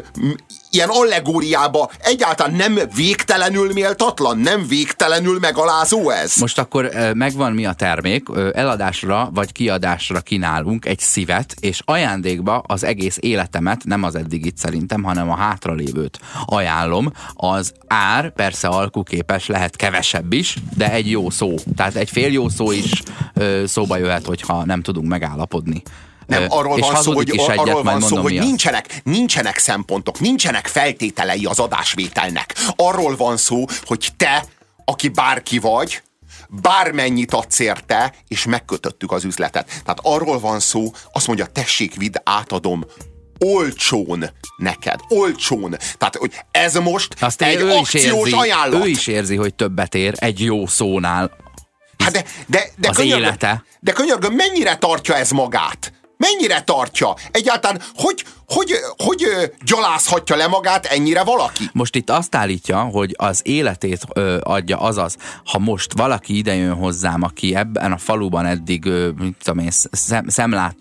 [0.69, 6.35] ilyen allegóriába egyáltalán nem végtelenül méltatlan, nem végtelenül megalázó ez?
[6.35, 12.83] Most akkor megvan mi a termék, eladásra vagy kiadásra kínálunk egy szívet, és ajándékba az
[12.83, 17.11] egész életemet, nem az eddigit szerintem, hanem a hátralévőt ajánlom.
[17.33, 21.55] Az ár persze alkuképes, lehet kevesebb is, de egy jó szó.
[21.75, 22.91] Tehát egy fél jó szó is
[23.65, 25.83] szóba jöhet, hogyha nem tudunk megállapodni.
[26.25, 31.59] Nem, arról van szó, hogy, arról van szó, hogy nincsenek, nincsenek szempontok, nincsenek feltételei az
[31.59, 32.55] adásvételnek.
[32.75, 34.45] Arról van szó, hogy te,
[34.85, 36.01] aki bárki vagy,
[36.49, 39.65] bármennyit adsz érte, és megkötöttük az üzletet.
[39.67, 42.85] Tehát arról van szó, azt mondja, tessék, vidd, átadom
[43.39, 44.99] olcsón neked.
[45.07, 45.77] Olcsón.
[45.97, 48.85] Tehát, hogy ez most Azt egy ő akciós érzi, ajánlat.
[48.85, 51.31] ő is érzi, hogy többet ér egy jó szónál.
[51.97, 53.63] Hát de, de, de, Az könyörgöm, élete.
[53.79, 55.93] de könyörgöm, mennyire tartja ez magát?
[56.17, 57.15] Mennyire tartja?
[57.31, 59.25] Egyáltalán hogy, hogy, hogy,
[59.65, 61.69] gyalázhatja le magát ennyire valaki?
[61.73, 64.05] Most itt azt állítja, hogy az életét
[64.41, 69.59] adja, azaz, ha most valaki idejön hozzám, aki ebben a faluban eddig, ö, mit tudom
[69.59, 70.75] én, szem, szemlát,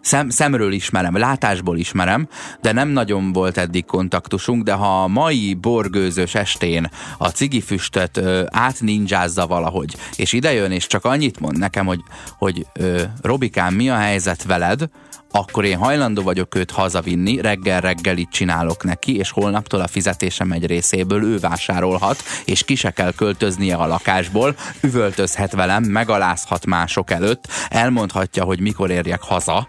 [0.00, 2.28] szem, szemről ismerem, látásból ismerem,
[2.60, 8.44] de nem nagyon volt eddig kontaktusunk, de ha a mai borgőzös estén a cigifüstöt ö,
[8.50, 12.00] átninjázza valahogy, és idejön, és csak annyit mond nekem, hogy,
[12.38, 14.88] hogy ö, Robikám, mi a helyzet veled,
[15.30, 21.24] akkor én hajlandó vagyok őt hazavinni, reggel-reggelit csinálok neki, és holnaptól a fizetésem egy részéből
[21.24, 28.44] ő vásárolhat, és ki se kell költöznie a lakásból, üvöltözhet velem, megalázhat mások előtt, elmondhatja,
[28.44, 29.68] hogy mikor érjek haza,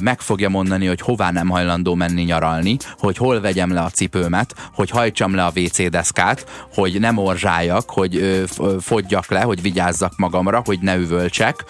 [0.00, 4.54] meg fogja mondani, hogy hová nem hajlandó menni nyaralni, hogy hol vegyem le a cipőmet,
[4.74, 8.44] hogy hajtsam le a WC deszkát, hogy nem orzsáljak, hogy
[8.80, 11.64] fogyjak le, hogy vigyázzak magamra, hogy ne üvöltsek,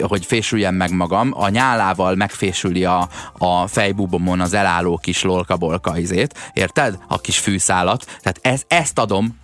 [0.00, 3.08] hogy fésüljem meg magam, a nyálával meg megfésüli a,
[3.38, 6.98] a fejbubomon az elálló kis lolkabolka izét, érted?
[7.08, 8.04] A kis fűszálat.
[8.04, 9.38] Tehát ez, ezt adom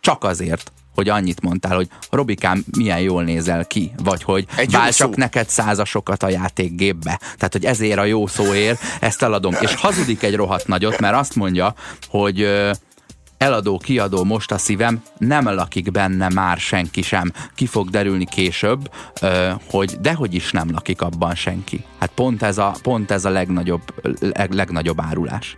[0.00, 5.48] csak azért, hogy annyit mondtál, hogy Robikám, milyen jól nézel ki, vagy hogy váltsak neked
[5.48, 7.20] százasokat a játékgépbe.
[7.20, 9.54] Tehát, hogy ezért a jó szóért ezt eladom.
[9.60, 11.74] És hazudik egy rohadt nagyot, mert azt mondja,
[12.08, 12.48] hogy
[13.40, 17.32] eladó, kiadó most a szívem, nem lakik benne már senki sem.
[17.54, 18.90] Ki fog derülni később,
[19.70, 21.84] hogy dehogy is nem lakik abban senki.
[21.98, 23.82] Hát pont ez a, pont ez a legnagyobb,
[24.20, 25.56] leg, legnagyobb árulás.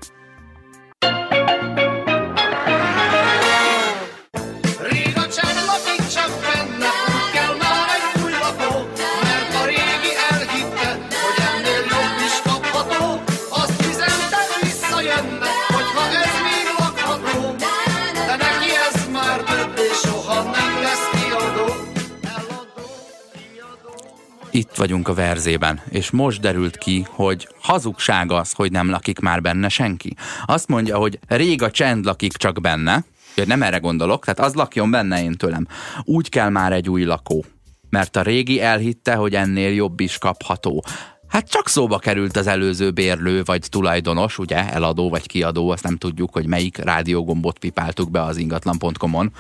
[24.55, 29.41] Itt vagyunk a verzében, és most derült ki, hogy hazugság az, hogy nem lakik már
[29.41, 30.15] benne senki.
[30.45, 33.05] Azt mondja, hogy rég a csend lakik csak benne,
[33.47, 35.67] nem erre gondolok, tehát az lakjon benne én tőlem.
[36.03, 37.45] Úgy kell már egy új lakó
[37.93, 40.85] mert a régi elhitte, hogy ennél jobb is kapható.
[41.33, 45.97] Hát csak szóba került az előző bérlő vagy tulajdonos, ugye, eladó vagy kiadó, azt nem
[45.97, 49.33] tudjuk, hogy melyik rádiógombot pipáltuk be az ingatlan.com-on,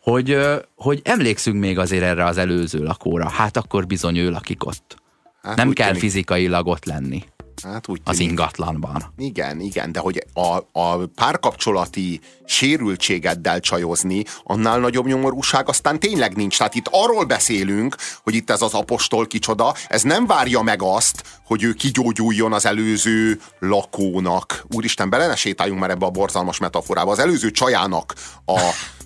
[0.00, 0.38] hogy,
[0.74, 3.28] hogy emlékszünk még azért erre az előző lakóra.
[3.28, 4.96] Hát akkor bizony ő lakik ott.
[5.42, 6.02] Hát nem kell tűnik.
[6.02, 7.24] fizikailag ott lenni.
[7.62, 9.12] Hát úgy az ingatlanban.
[9.16, 16.58] Igen, igen, de hogy a, a párkapcsolati sérültségeddel csajozni, annál nagyobb nyomorúság aztán tényleg nincs.
[16.58, 21.22] Tehát itt arról beszélünk, hogy itt ez az apostol kicsoda, ez nem várja meg azt,
[21.44, 24.64] hogy ő kigyógyuljon az előző lakónak.
[24.74, 27.10] Úristen, bele ne sétáljunk már ebbe a borzalmas metaforába.
[27.10, 28.14] Az előző csajának
[28.46, 28.60] a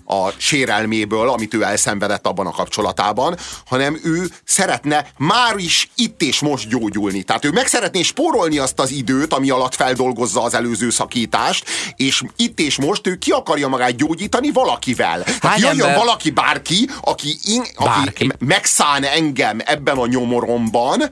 [0.05, 6.39] a sérelméből, amit ő elszenvedett abban a kapcsolatában, hanem ő szeretne már is itt és
[6.39, 7.23] most gyógyulni.
[7.23, 12.21] Tehát ő meg szeretné spórolni azt az időt, ami alatt feldolgozza az előző szakítást, és
[12.35, 15.23] itt és most ő ki akarja magát gyógyítani valakivel.
[15.39, 15.97] Tehát jöjjön ember...
[15.97, 21.03] valaki, bárki, aki, in, aki megszán engem ebben a nyomoromban,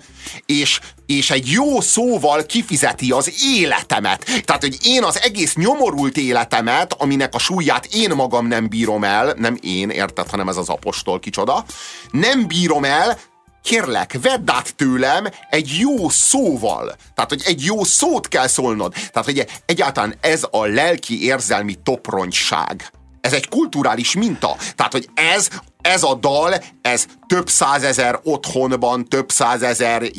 [0.46, 0.80] és
[1.18, 4.26] és egy jó szóval kifizeti az életemet.
[4.46, 9.34] Tehát, hogy én az egész nyomorult életemet, aminek a súlyát én magam nem bírom el,
[9.38, 11.66] nem én, érted, hanem ez az apostol kicsoda,
[12.12, 13.18] nem bírom el,
[13.64, 16.96] kérlek, vedd át tőlem egy jó szóval.
[17.16, 18.94] Tehát, hogy egy jó szót kell szólnod.
[18.94, 22.92] Tehát, hogy egyáltalán ez a lelki érzelmi topronyság.
[23.22, 24.56] Ez egy kulturális minta.
[24.76, 25.50] Tehát, hogy ez
[25.82, 30.12] ez a dal, ez több százezer otthonban, több százezer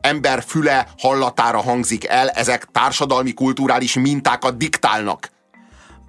[0.00, 5.30] ember füle hallatára hangzik el, ezek társadalmi, kulturális mintákat diktálnak.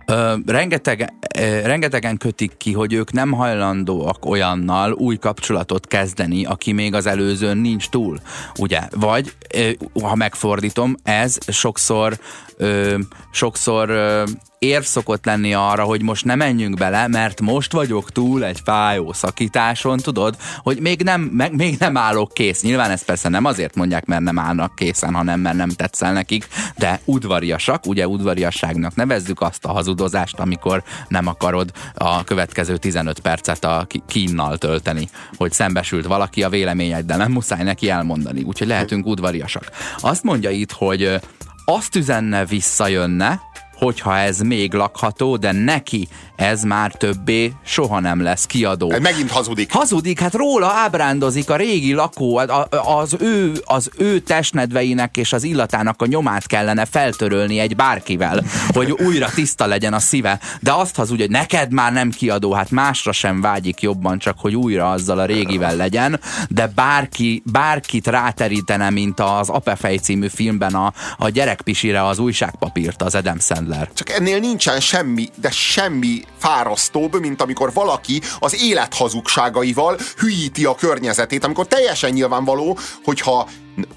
[0.06, 6.72] Ö, rengeteg, ö, rengetegen kötik ki, hogy ők nem hajlandóak olyannal új kapcsolatot kezdeni, aki
[6.72, 8.20] még az előzőn nincs túl,
[8.58, 8.82] ugye?
[8.92, 9.70] Vagy, ö,
[10.02, 12.20] ha megfordítom, ez sokszor,
[12.58, 12.98] ö,
[13.32, 14.24] sokszor ö,
[14.60, 19.14] érv szokott lenni arra, hogy most ne menjünk bele, mert most vagyok túl egy fájó
[19.14, 22.62] szakításon, tudod, hogy még nem, meg, még nem állok kész.
[22.62, 26.48] Nyilván ezt persze nem azért mondják, mert nem állnak készen, hanem mert nem tetszel nekik,
[26.78, 33.66] de udvariasak, ugye udvariasságnak nevezzük azt a hazudozást, amikor nem akarod a következő 15 percet
[33.66, 39.72] a kínnal tölteni, hogy szembesült valaki a véleményeddel, nem muszáj neki elmondani, úgyhogy lehetünk udvariasak.
[39.98, 41.20] Azt mondja itt, hogy
[41.66, 43.42] azt üzenne visszajönne,
[43.80, 46.08] hogyha ez még lakható, de neki
[46.40, 48.94] ez már többé soha nem lesz kiadó.
[49.02, 49.72] Megint hazudik.
[49.72, 52.42] Hazudik, hát róla ábrándozik a régi lakó,
[52.86, 58.92] az ő, az ő testnedveinek és az illatának a nyomát kellene feltörölni egy bárkivel, hogy
[58.92, 60.40] újra tiszta legyen a szíve.
[60.60, 64.56] De azt hazudja, hogy neked már nem kiadó, hát másra sem vágyik jobban, csak hogy
[64.56, 66.20] újra azzal a régivel legyen,
[66.50, 73.16] de bárki, bárkit ráterítene, mint az Apefej című filmben a, a gyerekpisire az újságpapírt, az
[73.16, 73.90] Adam Sandler.
[73.94, 80.76] Csak ennél nincsen semmi, de semmi fárasztóbb, mint amikor valaki az élet hazugságaival hülyíti a
[80.76, 83.48] környezetét, amikor teljesen nyilvánvaló, hogyha,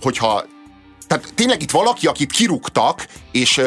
[0.03, 0.45] hogyha
[1.13, 3.61] tehát tényleg itt valaki, akit kirúgtak, és,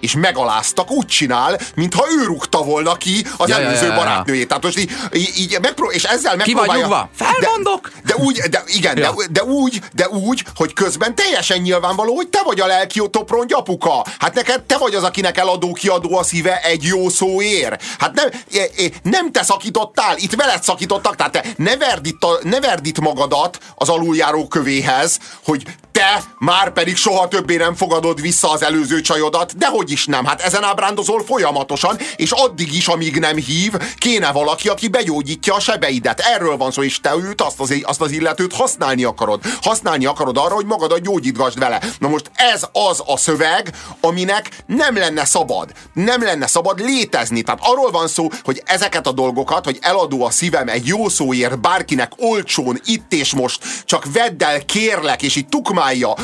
[0.00, 4.48] és megaláztak, úgy csinál, mintha ő rúgta volna ki az Ja, előző ja, ja, barátnőjét.
[4.48, 7.10] Tehát most így, így, megpró- és ezzel Ki vagy megpróbálja...
[7.14, 7.92] Felmondok!
[7.94, 9.14] De, de úgy, de igen, Ja.
[9.16, 13.52] de, de, úgy, de úgy, hogy közben teljesen nyilvánvaló, hogy te vagy a lelki toprongy
[13.52, 14.04] apuka.
[14.18, 17.82] Hát neked te vagy az, akinek eladó kiadó a szíve egy jó szóért.
[17.98, 22.24] Hát nem, e- e- nem te szakítottál, itt veled szakítottak, tehát te ne verd itt,
[22.24, 25.62] a, ne verd itt magadat az aluljáró kövéhez, hogy
[25.92, 30.24] te már pedig soha többé nem fogadod vissza az előző csajodat, de hogy is nem,
[30.24, 35.60] hát ezen ábrándozol folyamatosan, és addig is, amíg nem hív, kéne valaki, aki begyógyítja a
[35.60, 36.20] sebeidet.
[36.20, 39.40] Erről van szó, és te őt, azt az, azt az illetőt használni akarod.
[39.62, 41.80] Használni akarod arra, hogy magadat gyógyítgasd vele.
[41.98, 45.72] Na most ez az a szöveg, aminek nem lenne szabad.
[45.92, 47.42] Nem lenne szabad létezni.
[47.42, 51.60] Tehát arról van szó, hogy ezeket a dolgokat, hogy eladó a szívem egy jó szóért
[51.60, 55.48] bárkinek olcsón, itt és most, csak vedd el, kérlek, és így
[55.82, 56.14] tukmálja,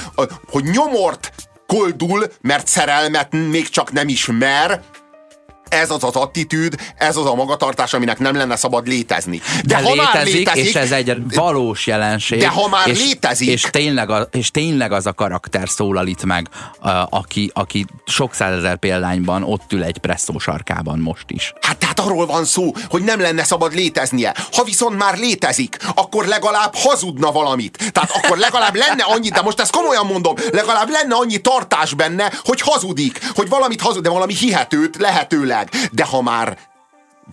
[0.51, 1.33] hogy nyomort
[1.67, 4.83] koldul, mert szerelmet még csak nem ismer,
[5.69, 9.41] ez az az attitűd, ez az a magatartás, aminek nem lenne szabad létezni.
[9.65, 12.39] De, ha már létezik, létezik, és ez egy valós jelenség.
[12.41, 16.25] De ha már és, létezik- És tényleg, a, és tényleg az a karakter szólal itt
[16.25, 16.49] meg,
[16.81, 21.53] a, aki, aki sok százezer példányban ott ül egy presszó sarkában most is.
[21.61, 24.35] Hát tehát arról van szó, hogy nem lenne szabad léteznie.
[24.53, 27.91] Ha viszont már létezik, akkor legalább hazudna valamit.
[27.93, 32.33] Tehát akkor legalább lenne annyi, de most ezt komolyan mondom, legalább lenne annyi tartás benne,
[32.45, 35.58] hogy hazudik, hogy valamit hazud, de valami hihetőt lehetőleg.
[35.93, 36.59] De ha már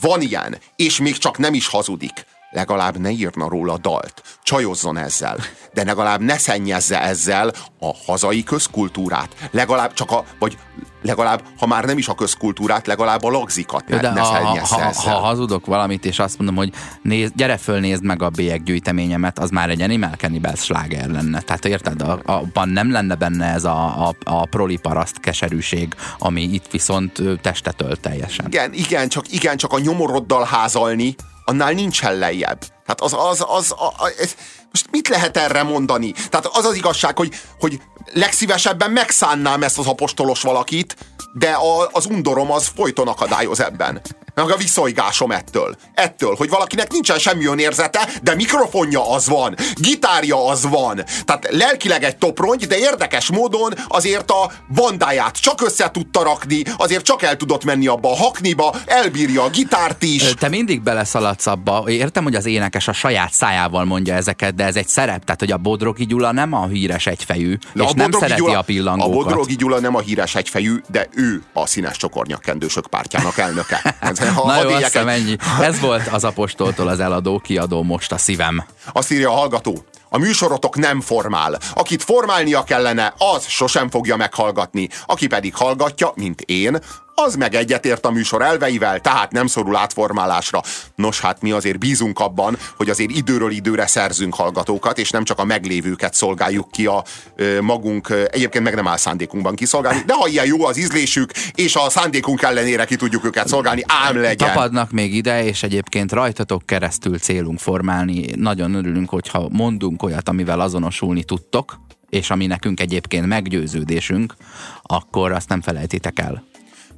[0.01, 5.37] van ilyen, és még csak nem is hazudik, legalább ne írna róla dalt, csajozzon ezzel,
[5.73, 9.35] de legalább ne szennyezze ezzel a hazai közkultúrát.
[9.51, 10.57] Legalább csak a, vagy
[11.05, 14.93] legalább, ha már nem is a közkultúrát, legalább a lagzikat ne, De ne ha, ha,
[14.93, 19.69] ha, hazudok valamit, és azt mondom, hogy néz, gyere fölnézd meg a bélyeggyűjteményemet, az már
[19.69, 21.41] egy Animal Cannibal sláger lenne.
[21.41, 26.71] Tehát érted, a, abban nem lenne benne ez a, a, a proliparaszt keserűség, ami itt
[26.71, 28.45] viszont testet ölt teljesen.
[28.45, 32.59] Igen, igen, csak, igen, csak a nyomoroddal házalni, annál nincsen lejjebb.
[32.59, 34.35] Tehát az, az, az, a, a, ez,
[34.71, 36.11] most mit lehet erre mondani?
[36.11, 37.81] Tehát az az igazság, hogy, hogy
[38.13, 40.95] legszívesebben megszánnám ezt az apostolos valakit,
[41.37, 44.01] de a, az undorom az folyton akadályoz ebben.
[44.35, 45.75] Meg a viszonygásom ettől.
[45.93, 51.03] Ettől, hogy valakinek nincsen semmi önérzete, de mikrofonja az van, gitárja az van.
[51.25, 57.03] Tehát lelkileg egy toprongy, de érdekes módon azért a bandáját csak össze tudta rakni, azért
[57.03, 60.33] csak el tudott menni abba a hakniba, elbírja a gitárt is.
[60.33, 61.83] Te mindig beleszaladsz abba.
[61.87, 65.23] Értem, hogy az énekes a saját szájával mondja ezeket, de ez egy szerep.
[65.23, 68.57] Tehát, hogy a Bodrogi Gyula nem a híres egyfejű, De és a nem szereti Gyula,
[68.57, 69.13] a pillangókat.
[69.13, 73.95] A Bodrogi Gyula nem a híres egyfejű, de ő a színes csokornyakkendősök pártjának elnöke.
[73.99, 75.35] Ez, ha, Na jó, azt ennyi.
[75.61, 78.65] Ez volt az apostoltól az eladó, kiadó most a szívem.
[78.93, 79.85] Azt írja a hallgató.
[80.09, 81.59] A műsorotok nem formál.
[81.73, 84.89] Akit formálnia kellene, az sosem fogja meghallgatni.
[85.05, 86.79] Aki pedig hallgatja, mint én,
[87.15, 90.61] az meg egyetért a műsor elveivel, tehát nem szorul átformálásra.
[90.95, 95.39] Nos, hát mi azért bízunk abban, hogy azért időről időre szerzünk hallgatókat, és nem csak
[95.39, 97.03] a meglévőket szolgáljuk ki a
[97.35, 101.75] ö, magunk, egyébként meg nem áll szándékunkban kiszolgálni, de ha ilyen jó az ízlésük, és
[101.75, 104.47] a szándékunk ellenére ki tudjuk őket szolgálni, ám legyen.
[104.47, 108.29] Tapadnak még ide, és egyébként rajtatok keresztül célunk formálni.
[108.35, 114.35] Nagyon örülünk, hogyha mondunk olyat, amivel azonosulni tudtok, és ami nekünk egyébként meggyőződésünk,
[114.81, 116.43] akkor azt nem felejtitek el.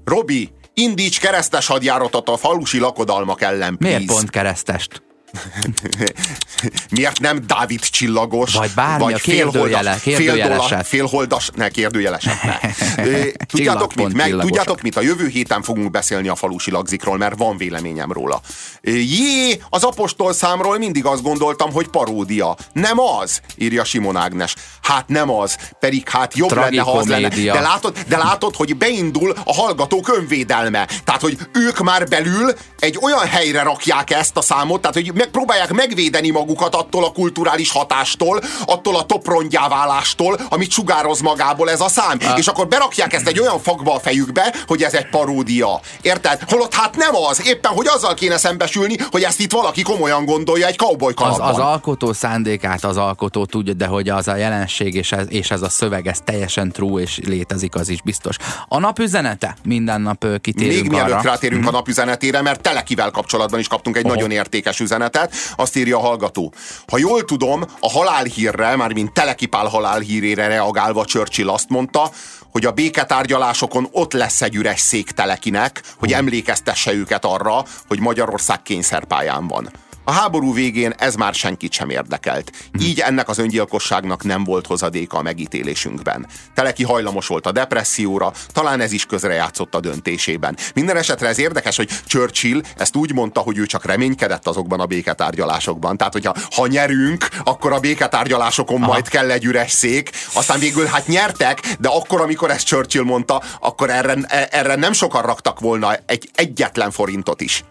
[0.08, 3.96] Robi, indíts keresztes hadjáratot a falusi lakodalmak ellen, please.
[3.98, 5.02] Miért pont keresztest?
[6.92, 8.54] Miért nem Dávid csillagos?
[8.54, 10.88] Vagy bármi, a kérdőjele- kérdőjeleset.
[10.88, 12.58] Félholdas, ne kérdőjeleset, ne.
[13.52, 14.14] Tudjátok mit?
[14.14, 14.96] Meg, tudjátok mit?
[14.98, 18.42] A jövő héten fogunk beszélni a falusi lagzikról, mert van véleményem róla.
[18.82, 22.56] Jé, az apostol számról mindig azt gondoltam, hogy paródia.
[22.74, 24.56] Nem az, írja Simon Ágnes.
[24.82, 27.28] Hát nem az, pedig hát jobb lenne, ha az lenne.
[27.30, 30.88] De látod, de látod, hogy beindul a hallgatók önvédelme.
[31.04, 35.74] Tehát, hogy ők már belül egy olyan helyre rakják ezt a számot, tehát, hogy megpróbálják
[35.74, 41.90] megvédeni magukat attól a kulturális hatástól, attól a toprongyá válástól, amit sugároz magából ez a
[41.90, 42.18] szám.
[42.36, 45.80] És akkor berakják ezt egy olyan fakba a fejükbe, hogy ez egy paródia.
[46.02, 46.42] Érted?
[46.48, 47.48] Holott hát nem az.
[47.48, 51.50] Éppen, hogy azzal kéne szembesülni, hogy ezt itt valaki komolyan gondolja egy cowboy Az, kalapban.
[51.50, 55.62] az alkotó szándékát az alkotó tudja, de hogy az a jelenség és ez, és ez
[55.62, 58.36] a szöveg, ez teljesen true és létezik, az is biztos.
[58.68, 59.56] A napüzenete?
[59.64, 61.18] Minden nap kitérünk Még mielőtt arra.
[61.18, 61.28] Mhm.
[61.28, 65.34] rátérünk a napüzenetére, mert Telekivel kapcsolatban is kaptunk egy nagyon értékes üzenetet.
[65.56, 66.54] Azt írja a hallgató.
[66.88, 72.12] Ha jól tudom, a halálhírre, már mint Telekipál halálhírére reagálva Churchill azt mondta,
[72.52, 78.62] hogy a béketárgyalásokon ott lesz egy üres szék Telekinek, hogy emlékeztesse őket arra, hogy Magyarország
[78.62, 79.70] kényszerpályán van.
[80.08, 82.52] A háború végén ez már senkit sem érdekelt.
[82.80, 86.28] Így ennek az öngyilkosságnak nem volt hozadéka a megítélésünkben.
[86.54, 90.58] Teleki hajlamos volt a depresszióra, talán ez is közrejátszott a döntésében.
[90.74, 94.86] Minden esetre ez érdekes, hogy Churchill ezt úgy mondta, hogy ő csak reménykedett azokban a
[94.86, 95.98] béketárgyalásokban.
[95.98, 98.92] Tehát, hogyha ha nyerünk, akkor a béketárgyalásokon Aha.
[98.92, 100.10] majd kell egy üres szék.
[100.34, 104.16] Aztán végül hát nyertek, de akkor, amikor ezt Churchill mondta, akkor erre,
[104.52, 107.64] erre nem sokan raktak volna egy egyetlen forintot is.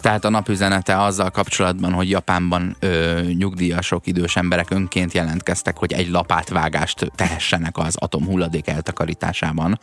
[0.00, 6.08] Tehát a napüzenete azzal kapcsolatban, hogy Japánban ö, nyugdíjasok, idős emberek önként jelentkeztek, hogy egy
[6.08, 9.78] lapátvágást tehessenek az atomhulladék eltakarításában.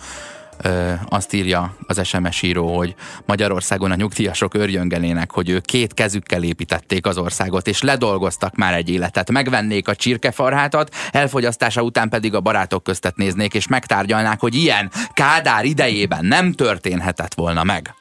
[0.62, 2.96] Ö, azt írja az SMS író, hogy
[3.26, 8.90] Magyarországon a nyugdíjasok örjöngenének, hogy ők két kezükkel építették az országot, és ledolgoztak már egy
[8.90, 9.32] életet.
[9.32, 15.66] Megvennék a csirkefarhátat, elfogyasztása után pedig a barátok köztet néznék, és megtárgyalnák, hogy ilyen Kádár
[15.66, 17.96] idejében nem történhetett volna meg.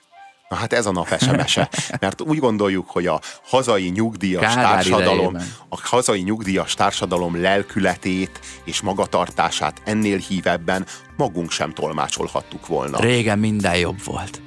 [0.55, 1.69] Na hát ez a nap sms -e.
[2.01, 5.47] Mert úgy gondoljuk, hogy a hazai nyugdíjas Kádár társadalom, idejében.
[5.69, 10.87] a hazai nyugdíjas társadalom lelkületét és magatartását ennél hívebben
[11.17, 13.01] magunk sem tolmácsolhattuk volna.
[13.01, 14.41] Régen minden jobb volt.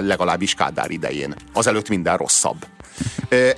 [0.00, 1.34] Legalábbis Kádár idején.
[1.52, 2.66] Azelőtt minden rosszabb.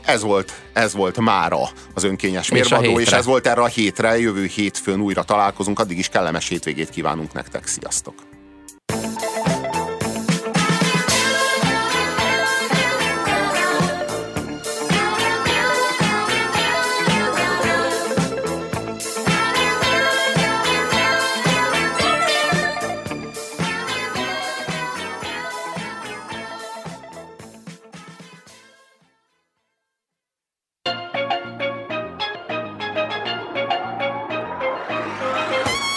[0.05, 4.19] Ez volt, ez volt mára az önkényes mérvadó, és, és ez volt erre a hétre,
[4.19, 8.15] jövő hétfőn újra találkozunk, addig is kellemes hétvégét kívánunk nektek, sziasztok!